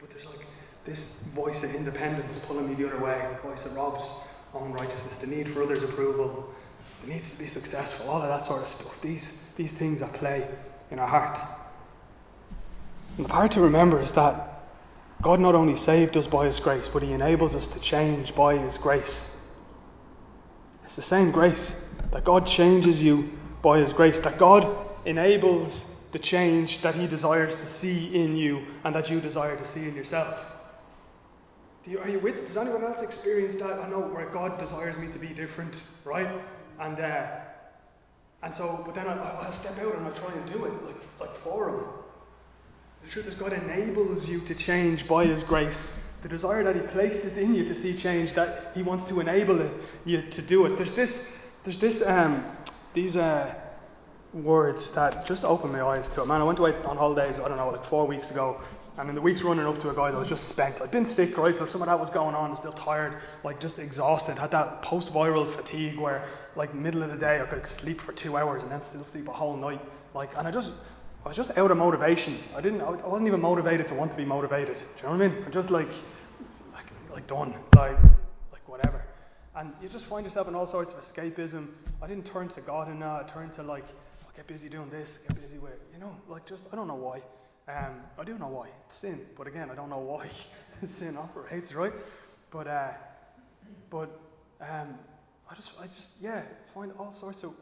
[0.00, 0.44] But there's like
[0.84, 0.98] this
[1.36, 4.04] voice of independence pulling me the other way, the voice of Rob's
[4.54, 6.52] own righteousness, the need for others' approval,
[7.02, 8.92] the need to be successful, all of that sort of stuff.
[9.02, 9.24] These,
[9.56, 10.48] these things at play
[10.90, 11.38] in our heart.
[13.16, 14.51] And the part to remember is that
[15.22, 18.58] God not only saved us by His grace, but He enables us to change by
[18.58, 19.30] His grace.
[20.84, 21.74] It's the same grace
[22.12, 23.30] that God changes you
[23.62, 28.66] by His grace, that God enables the change that He desires to see in you
[28.84, 30.36] and that you desire to see in yourself.
[31.84, 32.46] You, are you with?
[32.46, 33.78] Does anyone else experience that?
[33.78, 36.40] I know where God desires me to be different, right?
[36.80, 37.26] And uh,
[38.42, 40.96] and so, but then I, I'll step out and I try and do it, like
[41.20, 42.01] like for Him.
[43.04, 45.76] The truth is, God enables you to change by His grace.
[46.22, 49.60] The desire that He places in you to see change, that He wants to enable
[49.60, 49.72] it,
[50.04, 50.76] you to do it.
[50.76, 51.12] There's this,
[51.64, 52.44] there's this, um,
[52.94, 53.54] these uh,
[54.32, 56.26] words that just opened my eyes to it.
[56.26, 58.60] Man, I went away on holidays, I don't know, like four weeks ago,
[58.98, 60.80] and in the weeks running up to it, guys, I was just spent.
[60.80, 61.56] I'd been sick, right?
[61.56, 62.56] So some of that was going on.
[62.58, 64.38] Still tired, like just exhausted.
[64.38, 68.36] Had that post-viral fatigue where, like, middle of the day, I could sleep for two
[68.36, 69.80] hours and then still sleep a whole night.
[70.14, 70.68] Like, and I just,
[71.24, 72.40] I was just out of motivation.
[72.56, 74.76] I didn't, I wasn't even motivated to want to be motivated.
[74.76, 75.44] Do you know what I mean?
[75.44, 75.86] I'm just like,
[76.72, 77.96] like, like done, like,
[78.50, 79.04] like whatever.
[79.54, 81.68] And you just find yourself in all sorts of escapism.
[82.02, 83.84] I didn't turn to God and uh, I turned to like,
[84.26, 86.96] I'll get busy doing this, get busy with, you know, like just, I don't know
[86.96, 87.22] why.
[87.68, 88.70] Um, I do know why.
[88.90, 89.20] It's sin.
[89.38, 90.28] But again, I don't know why
[90.98, 91.92] sin operates, right?
[92.50, 92.90] But, uh,
[93.90, 94.10] but
[94.60, 94.98] um,
[95.48, 96.42] I just, I just, yeah,
[96.74, 97.52] find all sorts of,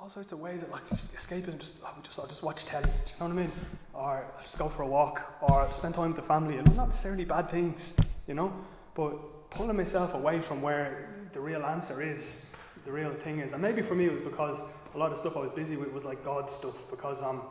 [0.00, 1.58] all sorts of ways of like just escaping.
[1.58, 2.86] Just, I would just, I'll just watch telly.
[2.86, 3.52] Do you know what I mean?
[3.92, 6.56] Or I'll just go for a walk, or I'll spend time with the family.
[6.56, 7.78] And not necessarily bad things,
[8.26, 8.52] you know,
[8.96, 12.46] but pulling myself away from where the real answer is,
[12.86, 13.52] the real thing is.
[13.52, 14.58] And maybe for me it was because
[14.94, 17.42] a lot of stuff I was busy with was like God stuff because I'm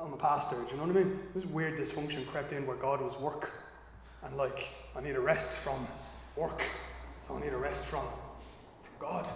[0.00, 1.18] I'm a pastor, do you know what I mean?
[1.34, 3.50] This weird dysfunction crept in where God was work.
[4.22, 4.58] And like,
[4.96, 5.86] I need a rest from
[6.36, 6.62] work.
[7.28, 9.28] So I need a rest from, from God.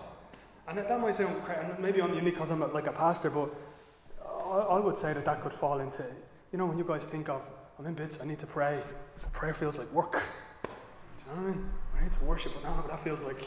[0.69, 1.35] And that, might sound,
[1.81, 3.49] maybe I'm unique because I'm like a pastor, but
[4.53, 6.05] I, would say that that could fall into,
[6.53, 7.41] you know, when you guys think of,
[7.79, 8.83] I'm in bits, I need to pray.
[9.33, 10.13] Prayer feels like work.
[10.13, 11.71] Do you know what I mean?
[11.99, 13.39] I need to worship, but that feels like,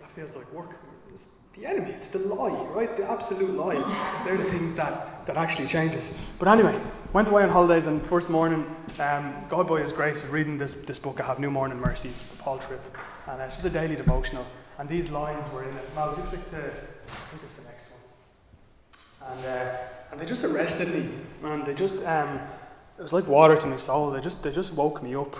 [0.00, 0.70] that feels like work
[1.12, 1.22] It's
[1.58, 1.92] the enemy.
[1.92, 2.96] It's the lie, right?
[2.96, 4.22] The absolute lie.
[4.24, 6.04] They're the things that, that actually changes.
[6.38, 6.80] But anyway,
[7.12, 8.64] went away on holidays and first morning,
[8.98, 12.16] um, God by His grace is reading this, this book I have, New Morning Mercies,
[12.38, 12.80] Paul Tripp.
[13.28, 14.46] And it's just a daily devotional.
[14.78, 15.94] And these lines were in it.
[15.94, 19.32] Mal, you flick to, I think it's the next one.
[19.32, 19.76] And, uh,
[20.12, 21.10] and they just arrested me,
[21.42, 21.64] man.
[21.64, 22.40] They just, um,
[22.98, 24.10] it was like water to my soul.
[24.10, 25.34] They just, they just woke me up.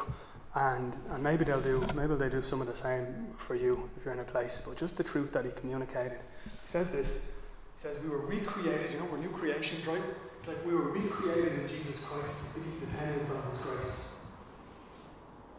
[0.54, 4.04] And, and maybe they'll do maybe they'll do some of the same for you if
[4.04, 4.58] you're in a place.
[4.66, 6.18] But just the truth that he communicated.
[6.44, 7.10] He says this.
[7.76, 10.02] He says we were recreated, you know, we're new creations, right?
[10.38, 14.12] It's like we were recreated in Jesus Christ to be dependent on his grace.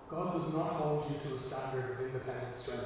[0.10, 2.86] God does not hold you to a standard of independent strength.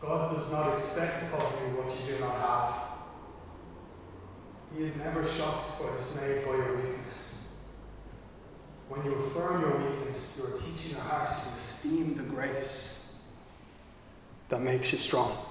[0.00, 2.90] God does not expect of you what you do not have.
[4.74, 7.48] He is never shocked or dismayed by your weakness.
[8.88, 13.20] When you affirm your weakness, you are teaching your heart to esteem the grace
[14.48, 15.49] that makes you strong.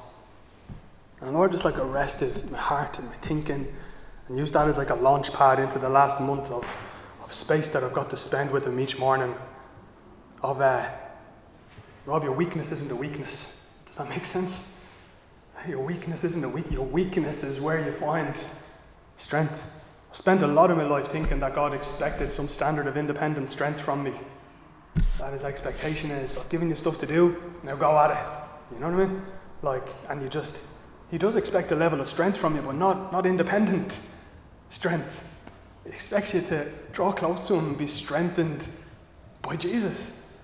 [1.19, 3.67] And the Lord just like arrested my heart and my thinking
[4.27, 6.63] and used that as like a launch pad into the last month of,
[7.23, 9.35] of space that I've got to spend with Him each morning.
[10.41, 10.89] Of, uh,
[12.05, 13.33] Rob, your weakness isn't a weakness.
[13.87, 14.53] Does that make sense?
[15.67, 16.71] Your weakness isn't a weak.
[16.71, 18.33] Your weakness is where you find
[19.17, 19.53] strength.
[20.11, 23.51] I spent a lot of my life thinking that God expected some standard of independent
[23.51, 24.13] strength from me.
[25.19, 28.73] That his expectation is, I've given you stuff to do, now go at it.
[28.73, 29.21] You know what I mean?
[29.61, 30.53] Like, and you just,
[31.11, 33.91] he does expect a level of strength from you, but not, not independent
[34.69, 35.09] strength.
[35.83, 38.67] He expects you to draw close to him and be strengthened
[39.41, 39.97] by Jesus.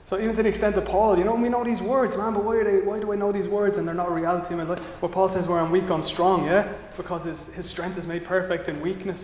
[0.08, 2.44] So even to the extent of Paul, you know, we know these words, man, but
[2.44, 4.64] why, they, why do I know these words and they're not a reality in my
[4.64, 4.80] life?
[5.02, 6.76] Well, Paul says, where I'm weak, I'm strong, yeah?
[6.96, 9.20] Because his, his strength is made perfect in weakness.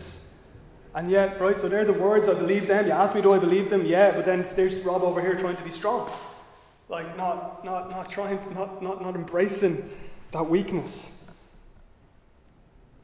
[0.95, 2.87] And yet, right, so they're the words, I believe them.
[2.87, 3.85] You ask me, do I believe them?
[3.85, 6.11] Yeah, but then there's Rob over here trying to be strong.
[6.89, 9.89] Like, not, not, not trying, not, not, not embracing
[10.33, 10.91] that weakness.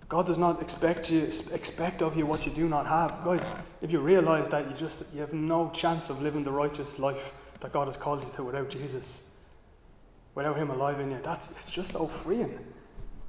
[0.09, 3.25] God does not expect you expect of you what you do not have.
[3.25, 3.45] Guys,
[3.81, 7.21] if you realize that you just you have no chance of living the righteous life
[7.61, 9.05] that God has called you to without Jesus,
[10.33, 12.57] without Him alive in you, that's it's just so freeing.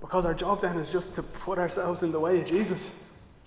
[0.01, 2.81] Because our job then is just to put ourselves in the way of Jesus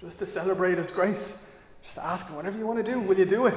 [0.02, 1.40] just to celebrate His grace.
[1.84, 3.54] Just to ask Him, whatever you want to do, will you do it?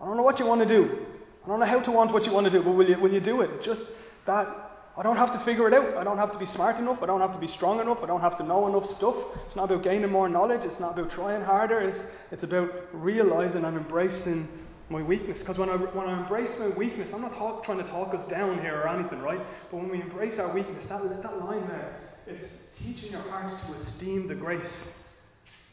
[0.00, 1.06] I don't know what you want to do.
[1.44, 3.12] I don't know how to want what you want to do, but will you, will
[3.12, 3.50] you do it?
[3.54, 3.82] It's just
[4.26, 4.69] that
[5.00, 5.96] I don't have to figure it out.
[5.96, 6.98] I don't have to be smart enough.
[7.02, 8.00] I don't have to be strong enough.
[8.02, 9.16] I don't have to know enough stuff.
[9.46, 10.60] It's not about gaining more knowledge.
[10.62, 11.80] It's not about trying harder.
[11.80, 11.98] It's,
[12.30, 14.46] it's about realizing and embracing
[14.90, 15.38] my weakness.
[15.38, 18.28] Because when I, when I embrace my weakness, I'm not talk, trying to talk us
[18.28, 19.40] down here or anything, right?
[19.70, 22.52] But when we embrace our weakness, that, that line there, it's
[22.84, 25.04] teaching your heart to esteem the grace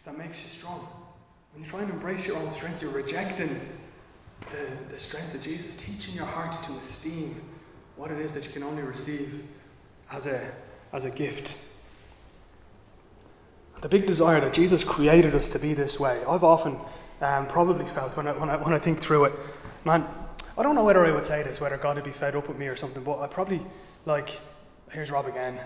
[0.05, 0.87] that makes you strong.
[1.51, 3.59] When you try and embrace your own strength, you're rejecting
[4.53, 7.41] the, the strength of Jesus, teaching your heart to esteem
[7.97, 9.43] what it is that you can only receive
[10.11, 10.51] as a,
[10.93, 11.49] as a gift.
[13.81, 16.77] The big desire that Jesus created us to be this way, I've often
[17.21, 19.33] um, probably felt when I, when, I, when I think through it.
[19.85, 20.05] man,
[20.57, 22.57] I don't know whether I would say this, whether God would be fed up with
[22.57, 23.61] me or something, but I probably,
[24.05, 24.29] like,
[24.91, 25.59] here's Rob again.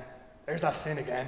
[0.45, 1.27] There's that sin again.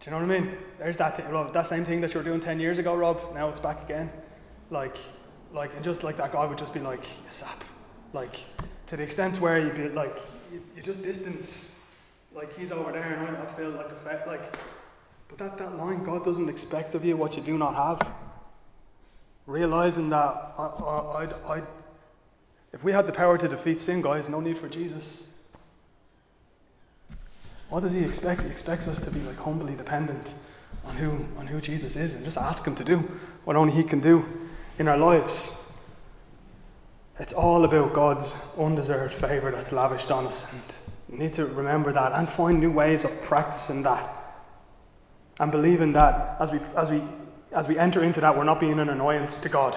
[0.00, 0.56] Do you know what I mean?
[0.78, 3.18] There's that thing, Rob, that same thing that you were doing 10 years ago, Rob,
[3.34, 4.10] now it's back again.
[4.70, 4.96] Like,
[5.52, 7.00] like, and just like that God would just be like,
[7.38, 7.62] sap.
[8.12, 8.34] Like,
[8.88, 10.16] to the extent where you'd be like,
[10.52, 11.74] you, you just distance,
[12.34, 14.56] like, he's over there and I feel like a fe- like,
[15.28, 18.12] but that, that line, God doesn't expect of you what you do not have.
[19.46, 21.66] Realizing that I, I, I'd,
[22.72, 25.04] if we had the power to defeat sin, guys, no need for Jesus.
[27.68, 28.42] What does he expect?
[28.42, 30.28] He expects us to be like humbly dependent
[30.84, 33.02] on who on who Jesus is and just ask him to do
[33.44, 34.24] what only he can do
[34.78, 35.63] in our lives.
[37.18, 40.62] It's all about God's undeserved favour that's lavished on us and
[41.08, 44.10] we need to remember that and find new ways of practicing that.
[45.38, 47.02] And believing that as we as we
[47.52, 49.76] as we enter into that we're not being an annoyance to God.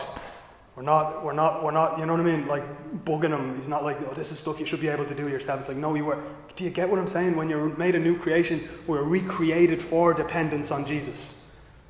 [0.77, 2.47] We're not, we're not, we're not, you know what I mean?
[2.47, 2.63] Like
[3.03, 3.57] bugging him.
[3.57, 5.61] He's not like, oh, this is stuff you should be able to do yourself.
[5.61, 6.23] It's like, no, we were.
[6.55, 7.35] Do you get what I'm saying?
[7.35, 11.17] When you're made a new creation, we're recreated for dependence on Jesus.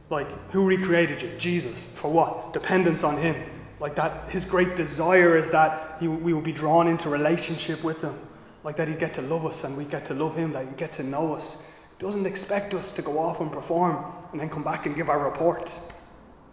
[0.10, 1.38] Like, who recreated you?
[1.38, 1.78] Jesus.
[2.02, 2.54] For what?
[2.54, 3.36] Dependence on Him.
[3.80, 7.98] Like that, His great desire is that he, we will be drawn into relationship with
[7.98, 8.18] Him.
[8.64, 10.78] Like that He'd get to love us and we'd get to love Him, that He'd
[10.78, 11.58] get to know us.
[11.98, 15.10] He doesn't expect us to go off and perform and then come back and give
[15.10, 15.70] our report.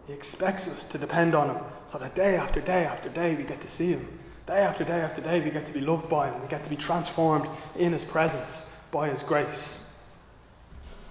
[0.07, 3.45] He expects us to depend on Him so that day after day after day we
[3.45, 4.19] get to see Him.
[4.47, 6.43] Day after day after day we get to be loved by Him.
[6.43, 8.51] We get to be transformed in His presence
[8.93, 9.81] by His grace.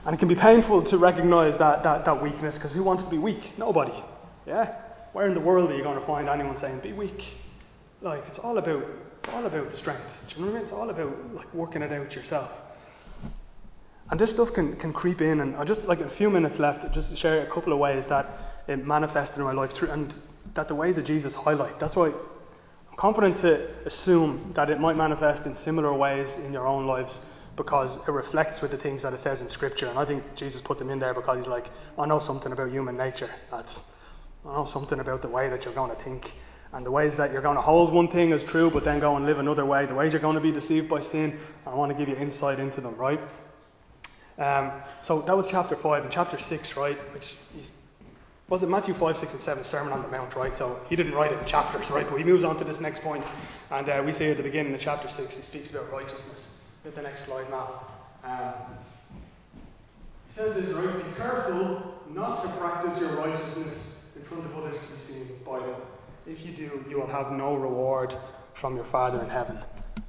[0.06, 3.10] And it can be painful to recognize that, that, that weakness because who wants to
[3.10, 3.58] be weak?
[3.58, 3.94] Nobody.
[4.46, 4.76] Yeah?
[5.14, 7.24] Where in the world are you going to find anyone saying, be weak?
[8.02, 8.84] Like, it's all about,
[9.20, 10.04] it's all about strength.
[10.30, 10.66] Do you know what I mean?
[10.66, 12.50] It's all about like working it out yourself.
[14.10, 16.94] And this stuff can, can creep in, and I just like a few minutes left,
[16.94, 18.28] just to share a couple of ways that
[18.68, 20.14] it manifested in my life through, and
[20.56, 21.80] that the ways of Jesus highlight.
[21.80, 26.68] That's why I'm confident to assume that it might manifest in similar ways in your
[26.68, 27.18] own lives
[27.56, 29.88] because it reflects with the things that it says in Scripture.
[29.88, 32.72] And I think Jesus put them in there because he's like, I know something about
[32.72, 33.30] human nature.
[33.52, 33.74] That's,
[34.46, 36.32] Know something about the way that you're going to think.
[36.74, 39.16] And the ways that you're going to hold one thing as true, but then go
[39.16, 39.86] and live another way.
[39.86, 41.40] The ways you're going to be deceived by sin.
[41.66, 43.20] I want to give you insight into them, right?
[44.40, 44.72] Um,
[45.04, 46.04] so that was chapter 5.
[46.04, 47.24] And chapter 6, right, which
[47.58, 47.68] is
[48.50, 50.52] was it Matthew 5, 6, and 7, Sermon on the Mount, right?
[50.58, 52.06] So he didn't write it in chapters, right?
[52.08, 53.24] But he moves on to this next point,
[53.72, 56.44] and uh, we see at the beginning of chapter 6, he speaks about righteousness.
[56.84, 57.88] Hit the next slide now.
[58.24, 58.54] Um,
[60.28, 60.98] he says this, right?
[60.98, 63.93] Be careful not to practice your righteousness
[64.40, 65.82] of others to be by them.
[66.26, 68.16] If you do, you will have no reward
[68.62, 69.60] from your Father in heaven.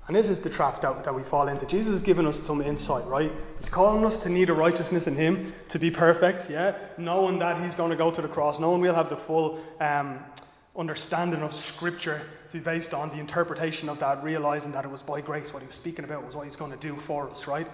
[0.07, 1.65] And this is the trap that, that we fall into.
[1.67, 3.33] Jesus has given us some insight, right?
[3.59, 6.77] He's calling us to need a righteousness in Him, to be perfect, yeah?
[6.99, 10.21] Knowing that He's going to go to the cross, knowing we'll have the full um,
[10.77, 12.21] understanding of Scripture
[12.53, 15.63] to be based on the interpretation of that, realizing that it was by grace what
[15.63, 17.67] He was speaking about was what He's going to do for us, right?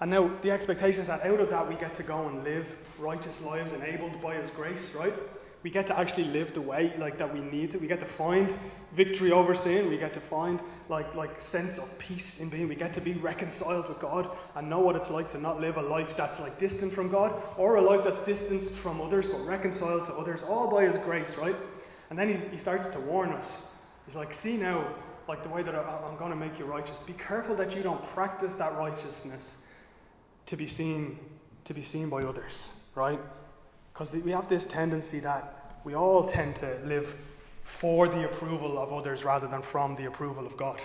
[0.00, 2.66] And now the expectation is that out of that we get to go and live
[2.98, 5.14] righteous lives enabled by His grace, right?
[5.64, 7.78] We get to actually live the way like that we need to.
[7.78, 8.52] We get to find
[8.94, 9.88] victory over sin.
[9.88, 12.68] We get to find like like sense of peace in being.
[12.68, 15.78] We get to be reconciled with God and know what it's like to not live
[15.78, 19.46] a life that's like distant from God or a life that's distanced from others but
[19.46, 21.56] reconciled to others, all by His grace, right?
[22.10, 23.46] And then he, he starts to warn us.
[24.06, 24.94] He's like, see now,
[25.26, 26.96] like the way that I, I'm going to make you righteous.
[27.06, 29.42] Be careful that you don't practice that righteousness
[30.46, 31.18] to be seen
[31.64, 32.52] to be seen by others,
[32.94, 33.18] right?
[33.94, 37.06] Because we have this tendency that we all tend to live
[37.80, 40.80] for the approval of others rather than from the approval of God.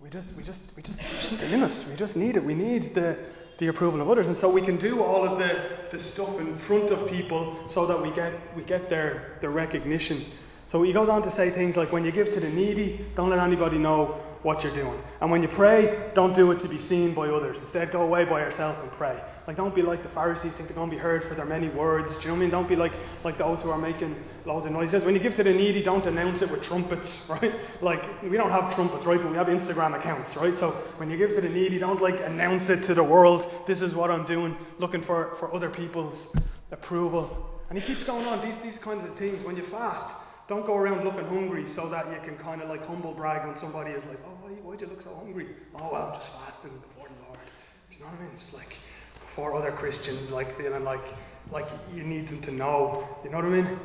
[0.00, 1.84] We just, we just, we just, just in us.
[1.88, 2.44] We just need it.
[2.44, 3.18] We need the,
[3.58, 6.58] the approval of others, and so we can do all of the, the stuff in
[6.60, 10.26] front of people so that we get, we get their, their recognition.
[10.70, 13.30] So he goes on to say things like, when you give to the needy, don't
[13.30, 15.00] let anybody know what you're doing.
[15.20, 17.58] And when you pray, don't do it to be seen by others.
[17.62, 19.20] Instead, go away by yourself and pray.
[19.46, 21.68] Like, don't be like the Pharisees think they're going to be heard for their many
[21.68, 22.14] words.
[22.14, 22.50] Do you know what I mean?
[22.50, 22.92] Don't be like,
[23.24, 24.86] like those who are making loads of noise.
[24.86, 27.52] He says, when you give to the needy, don't announce it with trumpets, right?
[27.82, 29.20] Like, we don't have trumpets, right?
[29.20, 30.58] But we have Instagram accounts, right?
[30.58, 33.66] So when you give to the needy, don't like announce it to the world.
[33.66, 36.18] This is what I'm doing, looking for, for other people's
[36.70, 37.50] approval.
[37.68, 39.44] And he keeps going on, these, these kinds of things.
[39.44, 42.86] When you fast, don't go around looking hungry so that you can kind of like
[42.86, 45.48] humble brag when somebody is like, oh, why, why'd you look so hungry?
[45.74, 47.40] Oh, well, I'm just fasting before the Lord.
[47.90, 48.32] Do you know what I mean?
[48.36, 48.72] It's like,
[49.34, 51.04] for other Christians, like feeling like
[51.52, 53.06] like you need them to know.
[53.22, 53.78] You know what I mean?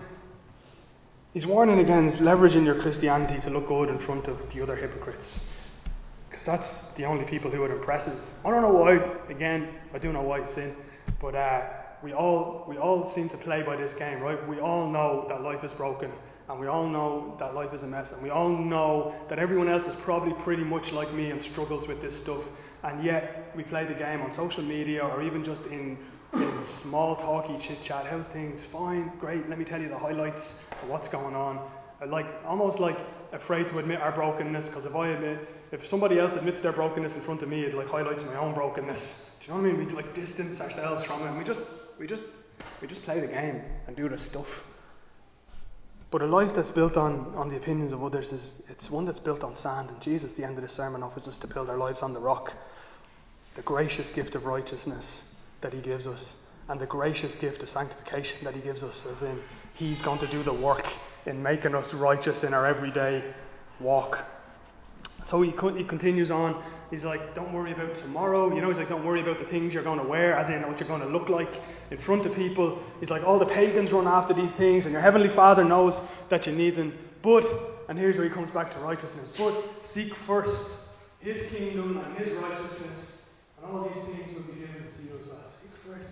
[1.34, 5.50] He's warning against leveraging your Christianity to look good in front of the other hypocrites.
[6.30, 8.20] Because that's the only people who it impresses.
[8.46, 8.96] I don't know why,
[9.30, 10.76] again, I do know why it's sin,
[11.22, 11.68] but uh,
[12.04, 14.48] we all we all seem to play by this game, right?
[14.48, 16.12] We all know that life is broken
[16.50, 19.70] and we all know that life is a mess, and we all know that everyone
[19.70, 22.44] else is probably pretty much like me and struggles with this stuff,
[22.84, 25.98] and yet we play the game on social media or even just in,
[26.34, 28.06] in small talky chit chat.
[28.06, 28.62] How's things?
[28.72, 29.50] Fine, great.
[29.50, 30.42] Let me tell you the highlights
[30.82, 31.60] of what's going on.
[32.02, 32.98] Uh, like almost like
[33.34, 37.13] afraid to admit our brokenness because if I admit, if somebody else admits their brokenness
[37.13, 39.30] in front of me, it like highlights my own brokenness.
[39.39, 39.88] Do you know what I mean?
[39.88, 41.28] We like distance ourselves from it.
[41.28, 41.60] And we just,
[42.00, 42.24] we just,
[42.82, 44.48] we just play the game and do the stuff.
[46.12, 49.20] But a life that's built on, on the opinions of others is it's one that's
[49.20, 49.89] built on sand.
[49.89, 52.20] And Jesus, the end of the sermon, offers us to build our lives on the
[52.20, 52.52] rock.
[53.56, 56.36] The gracious gift of righteousness that He gives us,
[56.68, 59.40] and the gracious gift of sanctification that He gives us, as in
[59.74, 60.86] He's going to do the work
[61.26, 63.24] in making us righteous in our everyday
[63.80, 64.18] walk.
[65.30, 66.62] So he, he continues on.
[66.90, 68.54] He's like, don't worry about tomorrow.
[68.54, 70.68] You know, he's like, don't worry about the things you're going to wear, as in
[70.68, 71.50] what you're going to look like
[71.92, 72.82] in front of people.
[73.00, 75.94] He's like, all the pagans run after these things, and your heavenly Father knows
[76.32, 76.94] that you need them.
[77.22, 77.46] But,
[77.90, 79.30] and here's where he comes back to righteousness.
[79.38, 80.72] But seek first
[81.20, 83.18] his kingdom and his righteousness,
[83.62, 85.43] and all these things will be given to you as well.
[85.62, 86.10] Seek first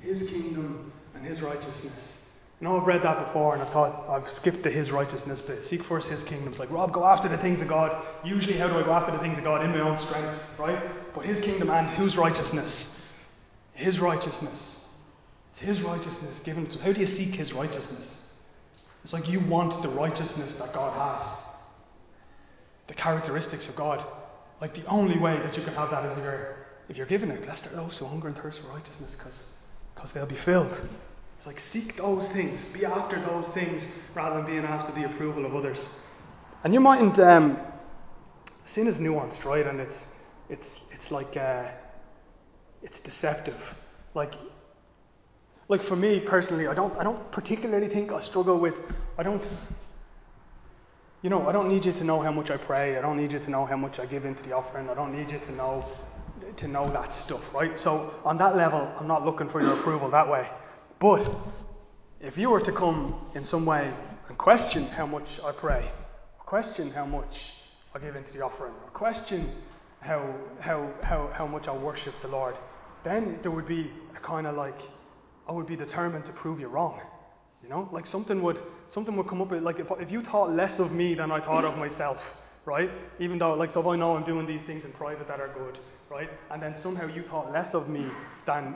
[0.00, 2.16] his kingdom and his righteousness.
[2.60, 5.66] You know, I've read that before and I thought I've skipped the his righteousness bit.
[5.66, 6.48] Seek first his kingdom.
[6.48, 8.02] It's like, Rob, go after the things of God.
[8.24, 9.62] Usually, how do I go after the things of God?
[9.62, 10.82] In my own strength, right?
[11.14, 12.98] But his kingdom and whose righteousness?
[13.74, 14.58] His righteousness.
[15.52, 18.08] It's his righteousness given to How do you seek his righteousness?
[19.04, 21.44] It's like you want the righteousness that God has,
[22.88, 24.04] the characteristics of God.
[24.60, 26.56] Like the only way that you can have that is if you're,
[26.88, 27.42] if you're given it.
[27.42, 30.72] Blessed are those who hunger and thirst for righteousness because they'll be filled.
[31.38, 33.82] It's like seek those things, be after those things
[34.14, 35.84] rather than being after the approval of others.
[36.64, 37.18] And you mightn't.
[37.18, 37.58] Um,
[38.74, 39.66] sin is nuanced, right?
[39.66, 39.96] And it's
[40.48, 41.68] it's it's like uh,
[42.82, 43.60] it's deceptive.
[44.14, 44.34] Like
[45.68, 48.74] like for me personally, I don't I don't particularly think I struggle with.
[49.18, 49.42] I don't.
[51.22, 52.96] You know, I don't need you to know how much I pray.
[52.96, 54.88] I don't need you to know how much I give into the offering.
[54.88, 55.84] I don't need you to know
[56.56, 57.78] to know that stuff, right?
[57.80, 60.48] So on that level, I'm not looking for your approval that way.
[61.00, 61.30] But
[62.20, 63.92] if you were to come in some way
[64.28, 65.90] and question how much I pray,
[66.38, 67.34] question how much
[67.94, 69.50] I give into the offering, or question
[70.00, 72.54] how, how, how, how much I worship the Lord,
[73.04, 74.78] then there would be a kind of like,
[75.48, 77.00] I would be determined to prove you wrong.
[77.62, 78.60] You know, like something would
[78.92, 79.50] something would come up.
[79.50, 82.18] Like if, if you thought less of me than I thought of myself,
[82.64, 82.90] right?
[83.18, 85.52] Even though, like, so if I know I'm doing these things in private that are
[85.52, 85.78] good,
[86.10, 86.30] right?
[86.50, 88.06] And then somehow you thought less of me
[88.46, 88.74] than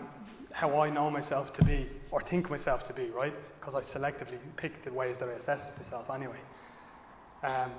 [0.52, 3.34] how I know myself to be, or think myself to be, right?
[3.60, 6.40] Because I selectively pick the ways that I assess myself anyway.
[7.42, 7.70] Um,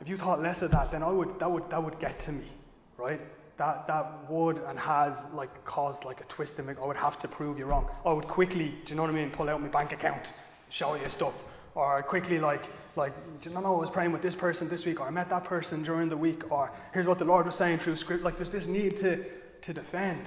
[0.00, 2.32] if you thought less of that, then I would that would that would get to
[2.32, 2.50] me,
[2.98, 3.20] right?
[3.58, 6.74] That that would and has like caused like a twist in me.
[6.82, 7.88] I would have to prove you wrong.
[8.04, 9.30] I would quickly, do you know what I mean?
[9.30, 10.26] Pull out my bank account,
[10.70, 11.34] show you stuff,
[11.74, 12.62] or quickly like
[12.96, 15.44] like you know I was praying with this person this week, or I met that
[15.44, 18.24] person during the week, or here's what the Lord was saying through script.
[18.24, 19.24] Like there's this need to
[19.62, 20.26] to defend.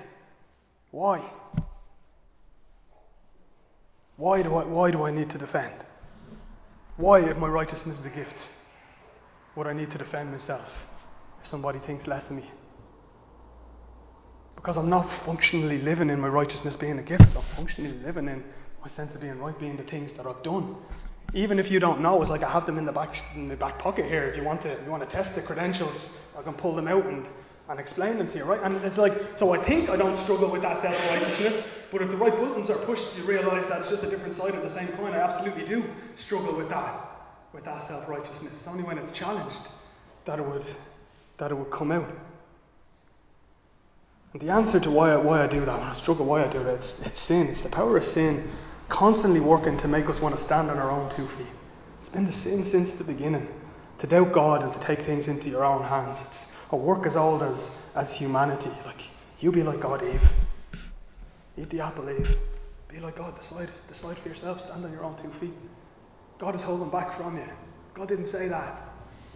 [0.91, 1.29] Why?
[4.15, 5.73] Why do I, why do I need to defend?
[6.97, 8.35] Why, if my righteousness is a gift,
[9.55, 10.67] would I need to defend myself
[11.41, 12.49] if somebody thinks less of me?
[14.55, 17.23] Because I'm not functionally living in my righteousness being a gift.
[17.35, 18.43] I'm functionally living in
[18.81, 20.75] my sense of being right, being the things that I've done.
[21.33, 23.55] Even if you don't know, it's like I have them in the back in the
[23.55, 24.25] back pocket here.
[24.25, 27.05] If you want to, you want to test the credentials, I can pull them out
[27.07, 27.25] and,
[27.69, 28.61] and explain them to you, right?
[28.61, 32.09] And it's like, so I think I don't struggle with that self righteousness, but if
[32.09, 34.73] the right buttons are pushed, you realise that it's just a different side of the
[34.73, 35.13] same coin.
[35.13, 35.83] I absolutely do
[36.15, 37.09] struggle with that,
[37.51, 38.53] with that self righteousness.
[38.59, 39.67] It's only when it's challenged
[40.25, 40.65] that it would
[41.39, 42.07] that it would come out.
[44.33, 46.63] And the answer to why I, why I do that, I struggle, why I do
[46.63, 47.47] that, it's, it's sin.
[47.47, 48.51] It's the power of sin
[48.89, 51.47] constantly working to make us want to stand on our own two feet.
[52.01, 53.47] It's been the sin since the beginning
[53.99, 56.17] to doubt God and to take things into your own hands.
[56.29, 58.69] It's a work as old as, as humanity.
[58.85, 58.99] Like,
[59.39, 60.21] you be like God, Eve.
[61.57, 62.37] Eat the apple, Eve.
[62.89, 63.39] Be like God.
[63.39, 64.59] Decide, decide for yourself.
[64.61, 65.53] Stand on your own two feet.
[66.39, 67.45] God is holding back from you.
[67.93, 68.89] God didn't say that.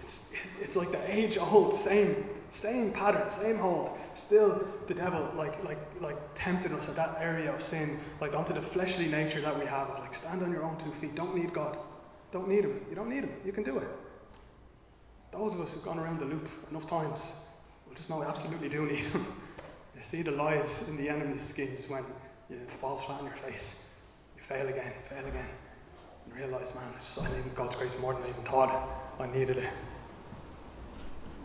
[0.03, 0.15] It's,
[0.61, 2.25] it's like the age old, same,
[2.61, 3.91] same pattern, same hold.
[4.25, 8.53] Still, the devil, like, like, like, tempted us at that area of sin, like onto
[8.53, 9.89] the fleshly nature that we have.
[9.89, 11.15] Like, stand on your own two feet.
[11.15, 11.77] Don't need God.
[12.31, 12.81] Don't need Him.
[12.89, 13.31] You don't need Him.
[13.45, 13.87] You can do it.
[15.31, 17.19] Those of us who've gone around the loop enough times
[17.87, 19.25] will just know we absolutely do need Him.
[19.95, 22.03] You see the lies in the enemy's schemes when
[22.51, 23.65] you fall flat on your face.
[24.35, 25.49] You fail again, fail again.
[26.25, 28.69] And realise, man, I need God's grace more than I even thought
[29.19, 29.73] I needed it.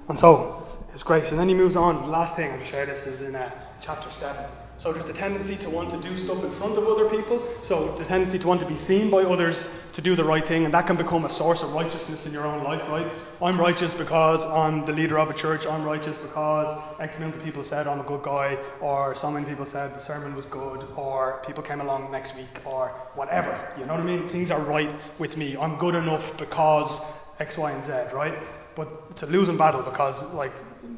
[0.08, 1.30] And so, His grace.
[1.30, 2.10] And then he moves on.
[2.10, 3.50] Last thing I'll share this is in uh,
[3.80, 4.46] chapter 7.
[4.78, 7.40] So there's the tendency to want to do stuff in front of other people.
[7.62, 9.56] So the tendency to want to be seen by others
[9.94, 12.44] to do the right thing, and that can become a source of righteousness in your
[12.44, 13.06] own life, right?
[13.40, 15.66] I'm righteous because I'm the leader of a church.
[15.66, 19.46] I'm righteous because X amount of people said I'm a good guy, or so many
[19.46, 23.72] people said the sermon was good, or people came along next week, or whatever.
[23.78, 24.28] You know what I mean?
[24.30, 25.56] Things are right with me.
[25.56, 27.00] I'm good enough because
[27.38, 28.36] X, Y, and Z, right?
[28.74, 30.52] But it's a losing battle because, like,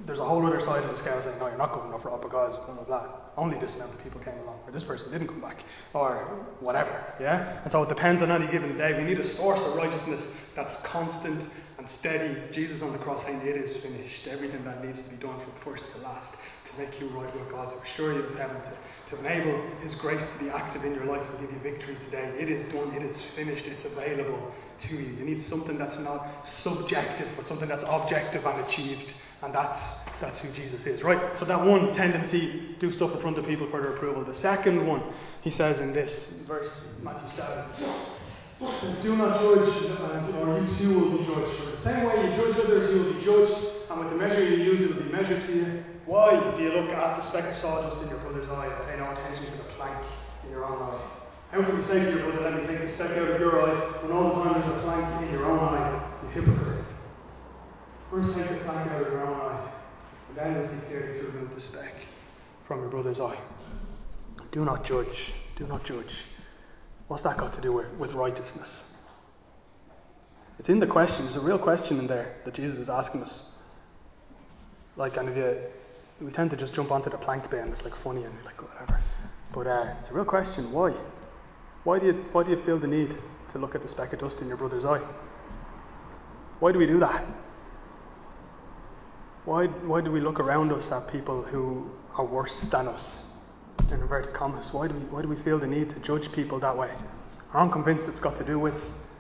[0.07, 2.22] there's a whole other side of the scale saying, no, you're not good enough, Rob,
[2.22, 3.07] because blah, blah, blah.
[3.37, 5.62] Only this amount of people came along, or this person didn't come back,
[5.93, 7.62] or whatever, yeah?
[7.64, 8.95] And so it depends on any given day.
[8.97, 10.22] We need a source of righteousness
[10.55, 12.37] that's constant and steady.
[12.53, 14.29] Jesus on the cross saying, it is finished.
[14.29, 16.37] Everything that needs to be done from first to last
[16.79, 20.22] make you right with God, to restore you with heaven, to, to enable His grace
[20.22, 22.35] to be active in your life and give you victory today.
[22.39, 25.14] It is done, it is finished, it's available to you.
[25.14, 29.14] You need something that's not subjective, but something that's objective and achieved.
[29.43, 29.79] And that's
[30.20, 31.37] that's who Jesus is, right?
[31.39, 34.25] So that one tendency, do stuff in front of people for their approval.
[34.25, 35.03] The second one,
[35.43, 41.18] he says in this verse, Matthew 7, Do not judge, uh, or you too will
[41.18, 41.59] be judged.
[41.59, 44.42] For the same way you judge others, you will be judged, and with the measure
[44.42, 45.84] you use, it will be measured to you.
[46.07, 48.97] Why do you look at the speck of sawdust in your brother's eye, and pay
[48.99, 50.05] no attention to the plank
[50.45, 51.11] in your own eye?
[51.51, 53.62] How can you say to your brother, Let me take the speck out of your
[53.62, 56.84] eye, when all the time there's a plank in your own eye, you hypocrite?
[58.11, 59.72] First take the plank out of your own eye,
[60.28, 61.95] and then you'll see clearly to remove the speck
[62.66, 63.38] from your brother's eye.
[64.53, 65.32] Do not judge.
[65.57, 66.12] Do not judge.
[67.09, 68.95] What's that got to do with, with righteousness?
[70.59, 71.24] It's in the question.
[71.24, 73.54] There's a real question in there that Jesus is asking us.
[74.97, 75.57] Like, and if you,
[76.20, 78.62] we tend to just jump onto the plank bit and it's like funny and like
[78.62, 79.01] whatever.
[79.53, 80.72] But uh, it's a real question.
[80.72, 80.95] Why?
[81.84, 83.14] Why do you why do you feel the need
[83.53, 85.03] to look at the speck of dust in your brother's eye?
[86.61, 87.24] Why do we do that?
[89.45, 93.26] Why, why do we look around us at people who are worse than us?
[93.90, 96.59] In inverted commas, why do, we, why do we feel the need to judge people
[96.61, 96.90] that way?
[97.53, 98.74] I'm convinced it's got to do with,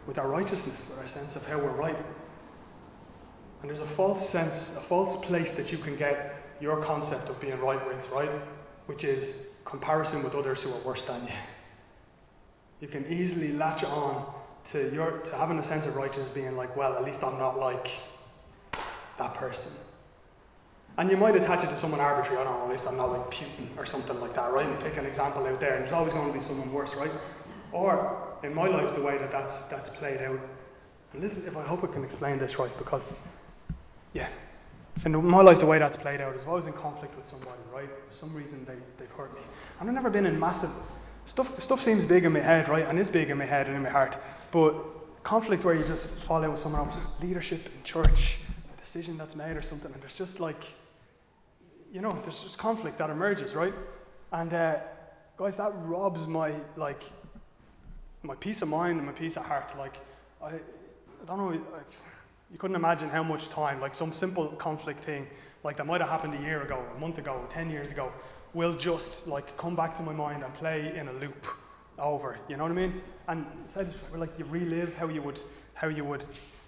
[0.06, 1.96] with our righteousness, our sense of how we're right.
[3.64, 7.40] And there's a false sense, a false place that you can get your concept of
[7.40, 8.28] being right with, right?
[8.84, 11.32] Which is comparison with others who are worse than you.
[12.82, 14.34] You can easily latch on
[14.72, 17.58] to your to having a sense of righteousness being like, well, at least I'm not
[17.58, 17.88] like
[19.16, 19.72] that person.
[20.98, 23.12] And you might attach it to someone arbitrary, I don't know, at least I'm not
[23.12, 24.66] like Putin or something like that, right?
[24.66, 27.12] And pick an example out there, and there's always going to be someone worse, right?
[27.72, 30.38] Or, in my life, the way that that's, that's played out.
[31.14, 33.04] And this is, if I hope I can explain this right, because,
[34.14, 34.28] yeah.
[35.04, 37.28] In my life, the way that's played out is if I was in conflict with
[37.28, 37.88] somebody, right?
[38.10, 39.40] For some reason, they, they've hurt me.
[39.80, 40.70] And I've never been in massive.
[41.26, 42.86] Stuff, stuff seems big in my head, right?
[42.86, 44.16] And is big in my head and in my heart.
[44.52, 44.72] But
[45.24, 49.34] conflict where you just fall out with someone else, leadership in church, a decision that's
[49.34, 50.62] made or something, and there's just like,
[51.92, 53.74] you know, there's just conflict that emerges, right?
[54.32, 54.76] And uh,
[55.36, 57.02] guys, that robs my like
[58.22, 59.72] my peace of mind and my peace of heart.
[59.78, 59.94] Like,
[60.42, 61.92] I, I don't know, like,
[62.50, 65.26] you couldn't imagine how much time, like some simple conflict thing,
[65.64, 68.12] like that might have happened a year ago, a month ago, ten years ago,
[68.52, 71.46] will just like come back to my mind and play in a loop
[71.98, 72.38] over.
[72.48, 73.00] You know what I mean?
[73.28, 73.46] And
[74.14, 75.38] like you relive how you would
[75.74, 76.24] how you would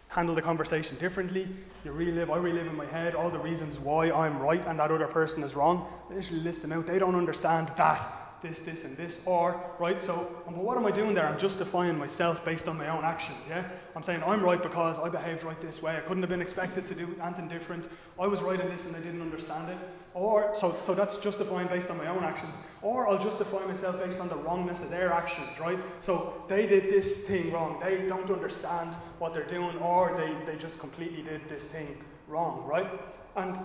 [0.08, 1.48] handle the conversation differently.
[1.84, 4.90] You relive, I relive in my head all the reasons why I'm right and that
[4.90, 5.86] other person is wrong.
[6.10, 6.86] I literally list them out.
[6.86, 10.00] They don't understand that, this, this, and this, or, right?
[10.02, 11.26] So, um, but what am I doing there?
[11.26, 13.68] I'm justifying myself based on my own actions, yeah?
[13.94, 15.96] I'm saying I'm right because I behaved right this way.
[15.96, 17.88] I couldn't have been expected to do anything different.
[18.20, 19.78] I was right in this and they didn't understand it.
[20.14, 22.54] Or, so, so that's justifying based on my own actions.
[22.82, 25.78] Or I'll justify myself based on the wrongness of their actions, right?
[26.00, 27.80] So they did this thing wrong.
[27.82, 32.66] They don't understand what they're doing, or they, they just completely did this thing wrong,
[32.66, 32.90] right?
[33.36, 33.56] And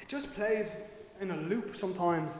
[0.00, 0.66] it just plays
[1.20, 2.32] in a loop sometimes.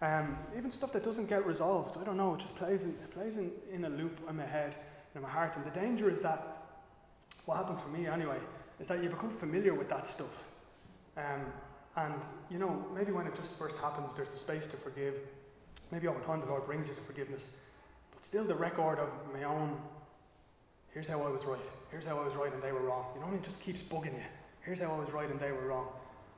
[0.00, 3.12] Um, even stuff that doesn't get resolved, I don't know, it just plays in, it
[3.12, 4.76] plays in, in a loop in my head,
[5.14, 5.52] in my heart.
[5.56, 6.66] And the danger is that,
[7.46, 8.38] what happened for me anyway,
[8.78, 10.30] is that you become familiar with that stuff.
[11.16, 11.46] Um,
[11.96, 12.14] and,
[12.48, 15.14] you know, maybe when it just first happens, there's the space to forgive.
[15.90, 17.42] Maybe over time the Lord brings you to forgiveness.
[18.12, 19.78] But still, the record of my own,
[20.92, 21.58] here's how I was right,
[21.90, 23.06] here's how I was right and they were wrong.
[23.16, 24.28] You know, it just keeps bugging you.
[24.64, 25.88] Here's how I was right and they were wrong.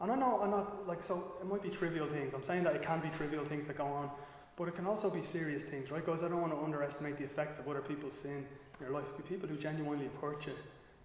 [0.01, 2.33] And I know I'm not, like, so it might be trivial things.
[2.35, 4.11] I'm saying that it can be trivial things that go on,
[4.57, 6.05] but it can also be serious things, right?
[6.05, 8.47] Guys, I don't want to underestimate the effects of other people's sin
[8.79, 9.05] in your life.
[9.29, 10.53] People who genuinely have hurt you,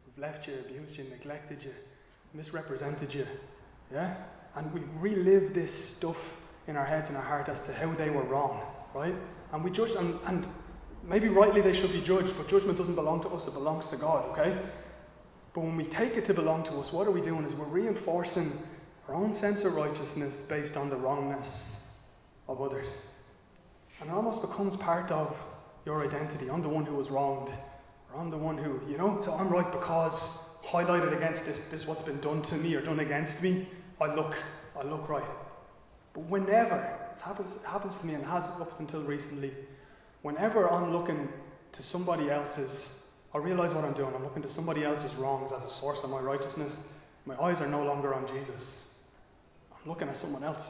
[0.05, 1.73] who've left you, abused you, neglected you,
[2.33, 3.25] misrepresented you.
[3.91, 4.15] Yeah?
[4.55, 6.17] And we relive this stuff
[6.67, 8.61] in our heads and our heart as to how they were wrong,
[8.93, 9.13] right?
[9.51, 10.47] And we judge, and, and
[11.03, 13.97] maybe rightly they should be judged, but judgment doesn't belong to us, it belongs to
[13.97, 14.57] God, okay?
[15.53, 17.67] But when we take it to belong to us, what are we doing is we're
[17.67, 18.53] reinforcing
[19.07, 21.47] our own sense of righteousness based on the wrongness
[22.47, 22.87] of others.
[24.01, 25.35] And it almost becomes part of
[25.85, 26.49] your identity.
[26.49, 27.49] I'm the one who was wronged.
[28.13, 30.13] Or I'm the one who, you know, so I'm right because
[30.69, 33.67] highlighted against this, this what's been done to me or done against me,
[34.01, 34.33] I look,
[34.77, 35.23] I look right.
[36.13, 36.75] But whenever,
[37.15, 39.51] it happens, it happens to me and has up until recently,
[40.23, 41.29] whenever I'm looking
[41.73, 42.71] to somebody else's,
[43.33, 44.13] I realize what I'm doing.
[44.15, 46.73] I'm looking to somebody else's wrongs as a source of my righteousness.
[47.25, 48.84] My eyes are no longer on Jesus.
[49.85, 50.65] Looking at someone else.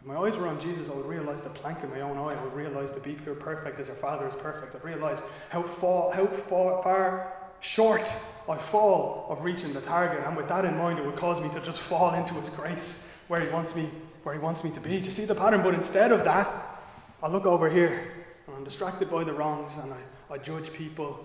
[0.00, 2.38] If my eyes were on Jesus, I would realize the plank in my own eye.
[2.38, 4.74] I would realize to be pure perfect as your Father is perfect.
[4.74, 5.18] I'd realize
[5.50, 8.02] how, far, how far, far short
[8.48, 10.26] I fall of reaching the target.
[10.26, 13.02] And with that in mind, it would cause me to just fall into His grace
[13.28, 13.90] where He wants me,
[14.24, 15.00] where He wants me to be.
[15.00, 15.62] Do you see the pattern?
[15.62, 16.80] But instead of that,
[17.22, 18.12] I look over here
[18.46, 21.18] and I'm distracted by the wrongs and I, I judge people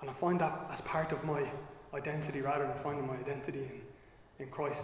[0.00, 1.48] and I find that as part of my
[1.94, 3.70] identity rather than finding my identity
[4.40, 4.82] in, in Christ.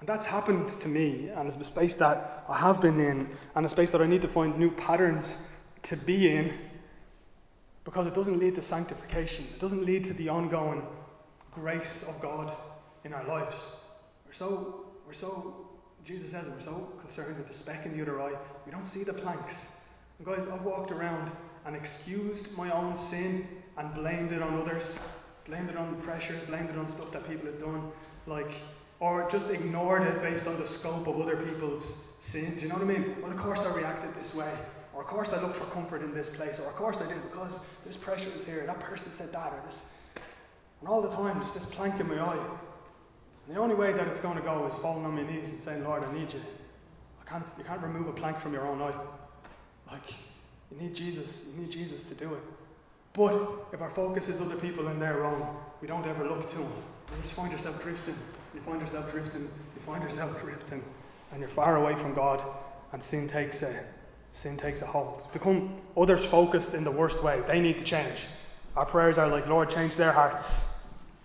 [0.00, 3.66] And that's happened to me, and it's a space that I have been in, and
[3.66, 5.26] a space that I need to find new patterns
[5.84, 6.54] to be in
[7.84, 9.46] because it doesn't lead to sanctification.
[9.54, 10.82] It doesn't lead to the ongoing
[11.52, 12.56] grace of God
[13.04, 13.56] in our lives.
[14.26, 15.68] We're so, we're so,
[16.06, 18.34] Jesus says, we're so concerned with the speck in the other eye,
[18.64, 19.54] we don't see the planks.
[20.18, 21.30] And guys, I've walked around
[21.66, 23.46] and excused my own sin
[23.76, 24.84] and blamed it on others,
[25.46, 27.90] blamed it on the pressures, blamed it on stuff that people had done,
[28.26, 28.50] like
[29.00, 31.82] or just ignored it based on the scope of other people's
[32.30, 32.56] sins.
[32.56, 33.16] Do you know what I mean?
[33.22, 34.52] Well, of course I reacted this way.
[34.94, 36.56] Or of course I looked for comfort in this place.
[36.58, 38.64] Or of course I did because this pressure is here.
[38.66, 39.52] That person said that.
[39.52, 39.80] Or this.
[40.80, 42.58] And all the time there's this plank in my eye.
[43.46, 45.64] And the only way that it's going to go is falling on my knees and
[45.64, 46.40] saying, Lord, I need you.
[47.24, 48.94] I can't, you can't remove a plank from your own eye.
[49.90, 50.02] Like,
[50.70, 51.26] you need Jesus.
[51.50, 52.42] You need Jesus to do it.
[53.14, 56.56] But if our focus is other people and they're wrong, we don't ever look to
[56.56, 56.72] them.
[57.16, 58.16] You just find yourself drifting
[58.54, 60.82] you find yourself drifting, you find yourself drifting,
[61.32, 62.42] and you're far away from God,
[62.92, 63.84] and sin takes a
[64.42, 65.20] sin takes a hold.
[65.24, 67.40] It's become others focused in the worst way.
[67.48, 68.18] They need to change.
[68.76, 70.46] Our prayers are like, Lord, change their hearts.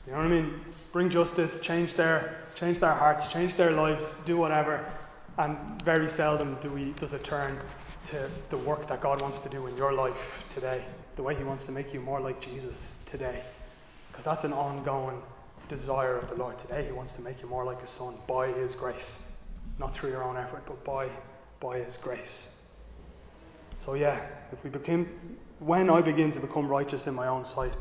[0.06, 0.60] You know what I mean?
[0.92, 4.92] Bring justice, change their change their hearts, change their lives, do whatever.
[5.38, 7.60] And very seldom do we does it turn
[8.12, 10.16] to the work that God wants to do in your life
[10.54, 12.78] today, the way He wants to make you more like Jesus
[13.10, 13.44] today.
[14.10, 15.22] Because that's an ongoing
[15.70, 16.86] desire of the Lord today.
[16.86, 19.28] He wants to make you more like His Son by His grace.
[19.80, 21.10] Not through your own effort, but by,
[21.60, 22.50] by His grace.
[23.86, 25.08] So, yeah, if we become,
[25.60, 27.74] when I begin to become righteous in my own sight,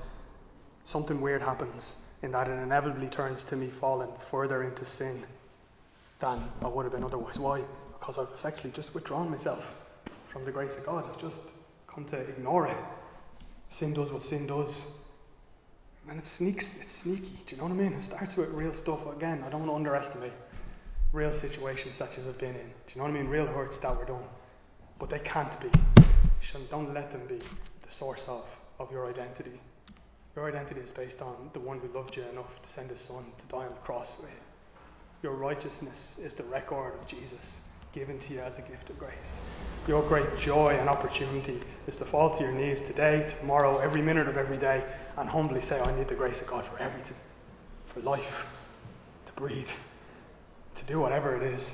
[0.85, 1.82] something weird happens
[2.22, 5.24] in that it inevitably turns to me falling further into sin
[6.20, 7.39] than I would have been otherwise.
[7.39, 7.62] Why?
[7.99, 9.62] Because I've effectively just withdrawn myself
[10.32, 11.05] from the grace of God.
[11.11, 11.37] I've just
[11.93, 12.76] come to ignore it.
[13.78, 15.04] Sin does what sin does.
[16.09, 17.41] And it sneaks, it's sneaky.
[17.47, 17.93] Do you know what I mean?
[17.95, 19.01] It starts with real stuff.
[19.17, 20.33] Again, I don't want to underestimate
[21.13, 22.67] real situations such as I've been in.
[22.67, 23.29] Do you know what I mean?
[23.29, 24.25] Real hurts that were done.
[24.99, 25.71] But they can't be.
[26.71, 28.45] Don't let them be the source of,
[28.79, 29.61] of your identity.
[30.37, 33.25] Your identity is based on the one who loved you enough to send his son
[33.25, 34.35] to die on the cross for you.
[35.23, 37.45] Your righteousness is the record of Jesus
[37.95, 39.39] given to you as a gift of grace.
[39.87, 44.29] Your great joy and opportunity is to fall to your knees today, tomorrow, every minute
[44.29, 44.85] of every day,
[45.17, 47.15] and humbly say, I need the grace of God for everything
[47.95, 48.23] for life,
[49.27, 49.69] to breathe,
[50.77, 51.65] to do whatever it is.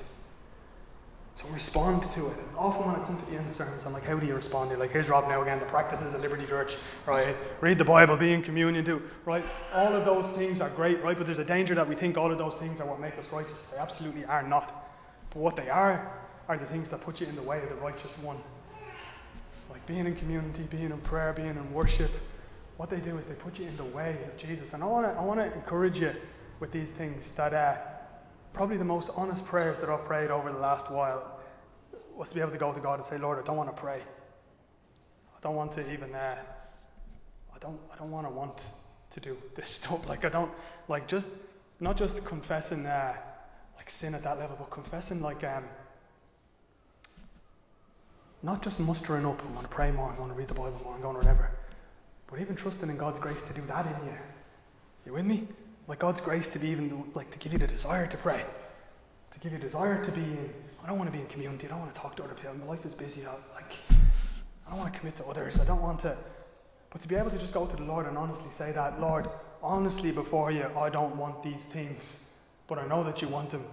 [1.40, 2.36] So respond to it.
[2.36, 4.34] And often when I come to the end of sermons, I'm like, how do you
[4.34, 4.68] respond?
[4.68, 6.70] You're like, here's Rob now again, the practices of Liberty Church,
[7.06, 7.34] right?
[7.62, 9.44] Read the Bible, be in communion, do, right?
[9.72, 11.16] All of those things are great, right?
[11.16, 13.26] But there's a danger that we think all of those things are what make us
[13.32, 13.58] righteous.
[13.72, 14.79] They absolutely are not.
[15.30, 17.76] But what they are, are the things that put you in the way of the
[17.76, 18.38] righteous one.
[19.70, 22.10] Like being in community, being in prayer, being in worship.
[22.76, 24.66] What they do is they put you in the way of Jesus.
[24.72, 26.12] And I want to I wanna encourage you
[26.58, 27.76] with these things that uh,
[28.52, 31.38] probably the most honest prayers that I've prayed over the last while
[32.16, 33.80] was to be able to go to God and say, Lord, I don't want to
[33.80, 34.02] pray.
[34.02, 36.36] I don't want to even, uh,
[37.54, 38.60] I don't, I don't want to want
[39.12, 40.00] to do this stuff.
[40.06, 40.50] Like I don't,
[40.88, 41.26] like just,
[41.78, 43.14] not just confessing, uh,
[43.80, 45.64] like sin at that level, but confessing like, um,
[48.42, 50.78] not just mustering up, I'm going to pray more, I'm going to read the Bible
[50.84, 51.50] more, I'm going whatever,
[52.30, 54.18] but even trusting in God's grace to do that in you.
[55.06, 55.48] You with me?
[55.88, 58.44] Like God's grace to be even like to give you the desire to pray,
[59.32, 60.50] to give you a desire to be in.
[60.84, 61.66] I don't want to be in community.
[61.66, 62.54] I don't want to talk to other people.
[62.54, 63.24] My life is busy.
[63.24, 63.72] I, like
[64.66, 65.58] I don't want to commit to others.
[65.58, 66.18] I don't want to.
[66.92, 69.26] But to be able to just go to the Lord and honestly say that, Lord,
[69.62, 72.02] honestly before you, I don't want these things,
[72.70, 73.64] but I know that you want them.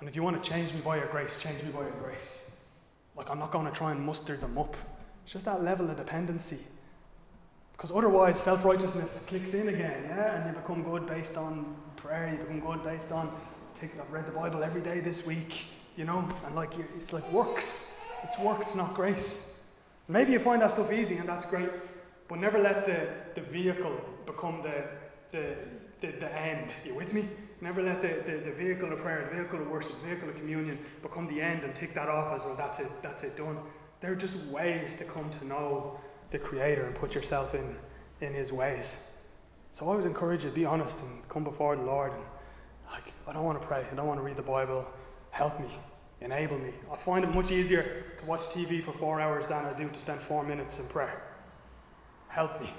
[0.00, 2.50] And if you want to change me by your grace, change me by your grace.
[3.16, 4.74] Like I'm not going to try and muster them up.
[5.24, 6.58] It's just that level of dependency.
[7.72, 10.36] Because otherwise, self righteousness kicks in again, yeah?
[10.36, 13.32] And you become good based on prayer, you become good based on
[13.80, 15.52] take, I've read the Bible every day this week,
[15.96, 17.64] you know, and like it's like works.
[18.24, 19.46] It's works, not grace.
[20.08, 21.70] Maybe you find that stuff easy, and that's great.
[22.28, 24.84] But never let the, the vehicle become the,
[25.32, 25.54] the,
[26.00, 26.72] the, the end.
[26.84, 27.28] You with me?
[27.60, 30.36] Never let the, the, the, vehicle of prayer, the vehicle of worship, the vehicle of
[30.36, 33.58] communion become the end and take that off as well, that's it, that's it done.
[34.00, 36.00] They're just ways to come to know
[36.32, 37.76] the Creator and put yourself in,
[38.22, 38.86] in His ways.
[39.74, 42.12] So I would encourage you to be honest and come before the Lord.
[42.12, 42.22] And
[42.90, 43.84] like, I don't want to pray.
[43.90, 44.86] I don't want to read the Bible.
[45.30, 45.70] Help me.
[46.22, 46.72] Enable me.
[46.90, 50.00] I find it much easier to watch TV for four hours than I do to
[50.00, 51.22] spend four minutes in prayer.
[52.28, 52.70] Help me.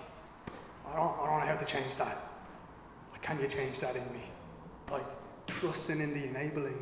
[0.88, 2.31] I don't, I don't know how to change that.
[3.22, 4.24] Can you change that in me?
[4.90, 5.06] Like
[5.48, 6.76] trusting in the enabling,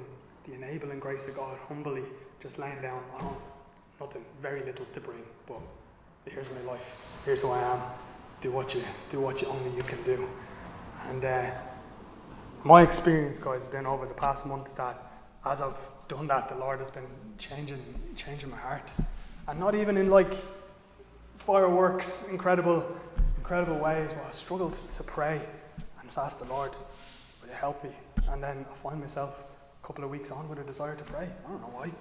[0.47, 2.03] the enabling grace of God, humbly
[2.41, 3.01] just laying down.
[3.17, 3.37] I don't,
[3.99, 5.59] nothing, very little to bring, but
[6.25, 6.81] here's my life.
[7.25, 7.81] Here's who I am.
[8.41, 8.81] Do what you
[9.11, 10.27] do what you only you can do.
[11.07, 11.51] And uh,
[12.63, 14.97] my experience, guys, has been over the past month that
[15.45, 15.75] as I've
[16.07, 17.81] done that, the Lord has been changing
[18.15, 18.89] changing my heart.
[19.47, 20.31] And not even in like
[21.45, 22.85] fireworks, incredible,
[23.37, 25.41] incredible ways, but I struggled to pray
[26.09, 26.71] just ask the Lord,
[27.39, 27.91] will you help me?
[28.29, 29.29] And then I find myself
[29.83, 31.29] a couple of weeks on with a desire to pray.
[31.45, 31.91] I don't know why.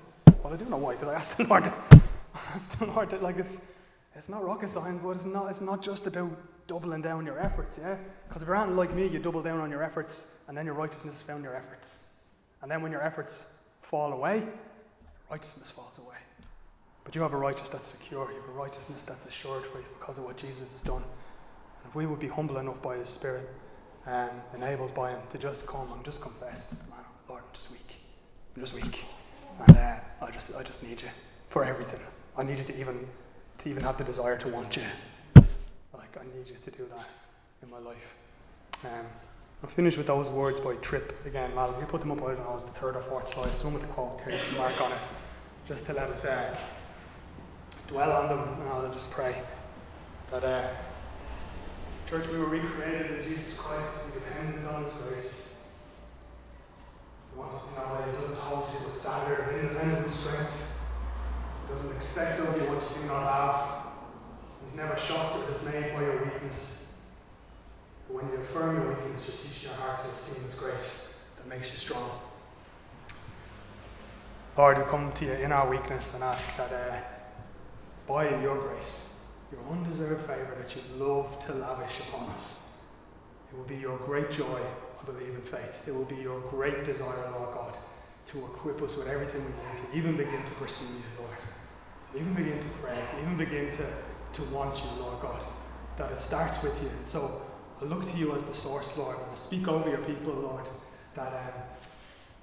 [0.42, 1.64] Well, I do know why, because I asked the Lord.
[2.34, 3.52] I asked the Lord that, like, it's,
[4.14, 6.30] it's not rocket science, but it's not, it's not just about
[6.68, 7.96] doubling down your efforts, yeah?
[8.26, 10.14] Because if you're anything like me, you double down on your efforts,
[10.48, 11.86] and then your righteousness is found your efforts.
[12.62, 13.34] And then when your efforts
[13.90, 14.42] fall away,
[15.30, 16.16] righteousness falls away.
[17.04, 19.86] But you have a righteousness that's secure, you have a righteousness that's assured for you
[19.98, 21.02] because of what Jesus has done.
[21.02, 23.48] And if we would be humble enough by His Spirit,
[24.08, 27.96] um, enabled by Him to just come and just confess, man, Lord, I'm just weak.
[28.56, 28.96] I'm just weak.
[29.66, 31.08] And uh, I just I just need you
[31.52, 32.00] for everything.
[32.36, 33.06] I need you to even
[33.62, 34.82] to even have the desire to want you.
[35.92, 37.06] Like I need you to do that
[37.62, 37.96] in my life.
[38.84, 39.06] Um,
[39.62, 41.52] I'll finish with those words by Tripp again.
[41.54, 43.82] Mal, you put them up, I don't know, the third or fourth slide, some with
[43.82, 45.00] the quotation mark on it,
[45.66, 46.56] just to let us uh,
[47.88, 49.42] dwell on them, and I'll just pray
[50.30, 50.76] that, uh,
[52.08, 55.54] church, we were recreated in Jesus Christ be dependent on His grace.
[57.30, 60.08] He wants us to know that He doesn't hold you to a standard of independent
[60.08, 60.52] strength.
[61.66, 63.92] He doesn't expect of you what you do not have.
[64.64, 66.86] He's never shocked or dismayed by your weakness.
[68.06, 71.46] But when you affirm your weakness, you teach your heart to esteem His grace that
[71.46, 72.20] makes you strong.
[74.56, 77.00] Lord, we come to you in our weakness and ask that uh,
[78.08, 79.10] by your grace,
[79.50, 82.58] your undeserved favour that you love to lavish upon us,
[83.50, 84.60] it will be your great joy,
[85.00, 85.74] I believe in faith.
[85.86, 87.76] It will be your great desire, Lord God,
[88.32, 91.38] to equip us with everything we need to even begin to pursue you, Lord.
[92.12, 95.40] To even begin to pray, to even begin to, to want you, Lord God.
[95.96, 96.90] That it starts with you.
[97.08, 97.42] So
[97.80, 100.66] I look to you as the source, Lord, I speak over your people, Lord,
[101.16, 101.62] that, um,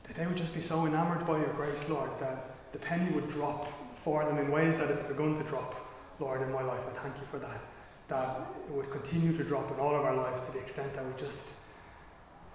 [0.07, 3.29] that they would just be so enamoured by your grace, Lord, that the penny would
[3.29, 3.67] drop
[4.03, 5.73] for them in ways that it's begun to drop,
[6.19, 6.81] Lord, in my life.
[6.89, 7.61] I thank you for that.
[8.07, 11.11] That would continue to drop in all of our lives to the extent that we
[11.19, 11.39] just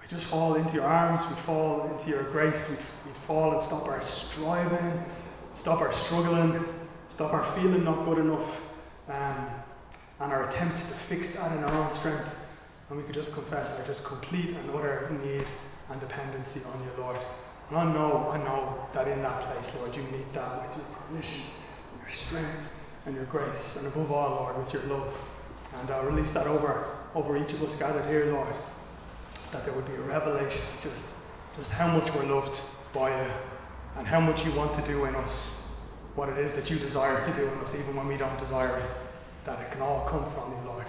[0.01, 3.63] we just fall into your arms, we fall into your grace, we we fall and
[3.65, 5.05] stop our striving,
[5.59, 6.65] stop our struggling,
[7.09, 8.49] stop our feeling not good enough,
[9.09, 9.51] um,
[10.21, 12.29] and our attempts to fix that in our own strength.
[12.89, 15.47] And we could just confess our just complete and utter need
[15.91, 17.19] and dependency on you, Lord.
[17.69, 20.87] And I know, I know that in that place, Lord, you meet that with your
[21.07, 21.41] permission,
[21.99, 22.69] your strength,
[23.07, 25.13] and your grace, and above all, Lord, with your love.
[25.81, 28.55] And I release that over, over each of us gathered here, Lord,
[29.53, 31.05] that there would be a revelation just,
[31.57, 32.61] just how much we're loved
[32.95, 33.31] by you,
[33.97, 35.75] and how much you want to do in us,
[36.15, 38.79] what it is that you desire to do in us, even when we don't desire
[38.79, 38.91] it,
[39.47, 40.87] that it can all come from you, Lord.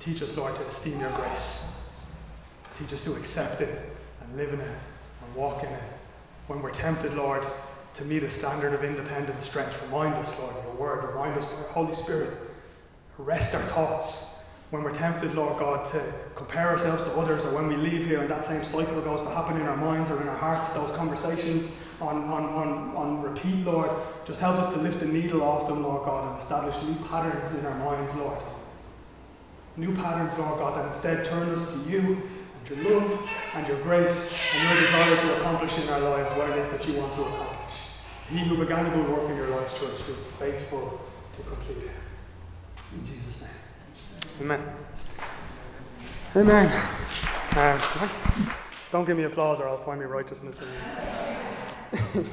[0.00, 1.66] Teach us, Lord, to esteem your grace.
[2.78, 3.90] Teach us to accept it
[4.22, 4.78] and live in it
[5.24, 5.82] and walk in it.
[6.46, 7.44] When we're tempted, Lord,
[7.96, 11.04] to meet a standard of independent strength, remind us, Lord, of your word.
[11.04, 12.38] Remind us, Lord, Holy Spirit,
[13.18, 14.36] arrest our thoughts.
[14.70, 18.20] When we're tempted, Lord God, to compare ourselves to others, or when we leave here
[18.20, 20.96] and that same cycle goes to happen in our minds or in our hearts, those
[20.96, 21.68] conversations
[22.00, 23.90] on, on, on, on repeat, Lord,
[24.26, 27.58] just help us to lift the needle off them, Lord God, and establish new patterns
[27.58, 28.40] in our minds, Lord
[29.76, 33.80] new patterns, Lord God, that instead turn us to you and your love and your
[33.82, 37.14] grace and your desire to accomplish in our lives what it is that you want
[37.14, 37.59] to accomplish.
[38.30, 41.00] He who began a good work in your lives, church, be faithful
[41.36, 41.90] to complete it.
[42.92, 43.50] In Jesus' name.
[44.42, 44.62] Amen.
[46.36, 46.66] Amen.
[47.50, 48.48] Uh,
[48.92, 50.68] don't give me applause or I'll find me righteousness in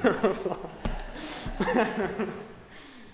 [0.03, 0.69] your applause.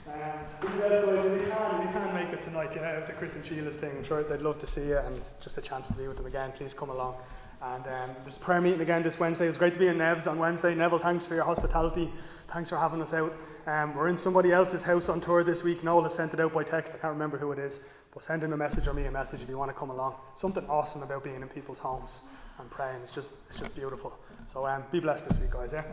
[0.05, 3.91] Um, you can, you can make it tonight, you know, the Chris and Sheila's thing,
[3.97, 6.25] I'm sure they'd love to see you and just a chance to be with them
[6.25, 6.51] again.
[6.57, 7.15] Please come along.
[7.61, 9.45] And um, there's prayer meeting again this Wednesday.
[9.45, 10.75] It was great to be in Nev's on Wednesday.
[10.75, 12.11] Neville, thanks for your hospitality.
[12.53, 13.33] Thanks for having us out.
[13.65, 15.83] Um, we're in somebody else's house on tour this week.
[15.83, 16.91] Noel has sent it out by text.
[16.93, 17.79] I can't remember who it is.
[18.13, 20.17] But send him a message or me a message if you want to come along.
[20.35, 22.11] Something awesome about being in people's homes
[22.59, 23.01] and praying.
[23.01, 24.13] It's just, it's just beautiful.
[24.53, 25.71] So um, be blessed this week, guys.
[25.73, 25.83] Yeah.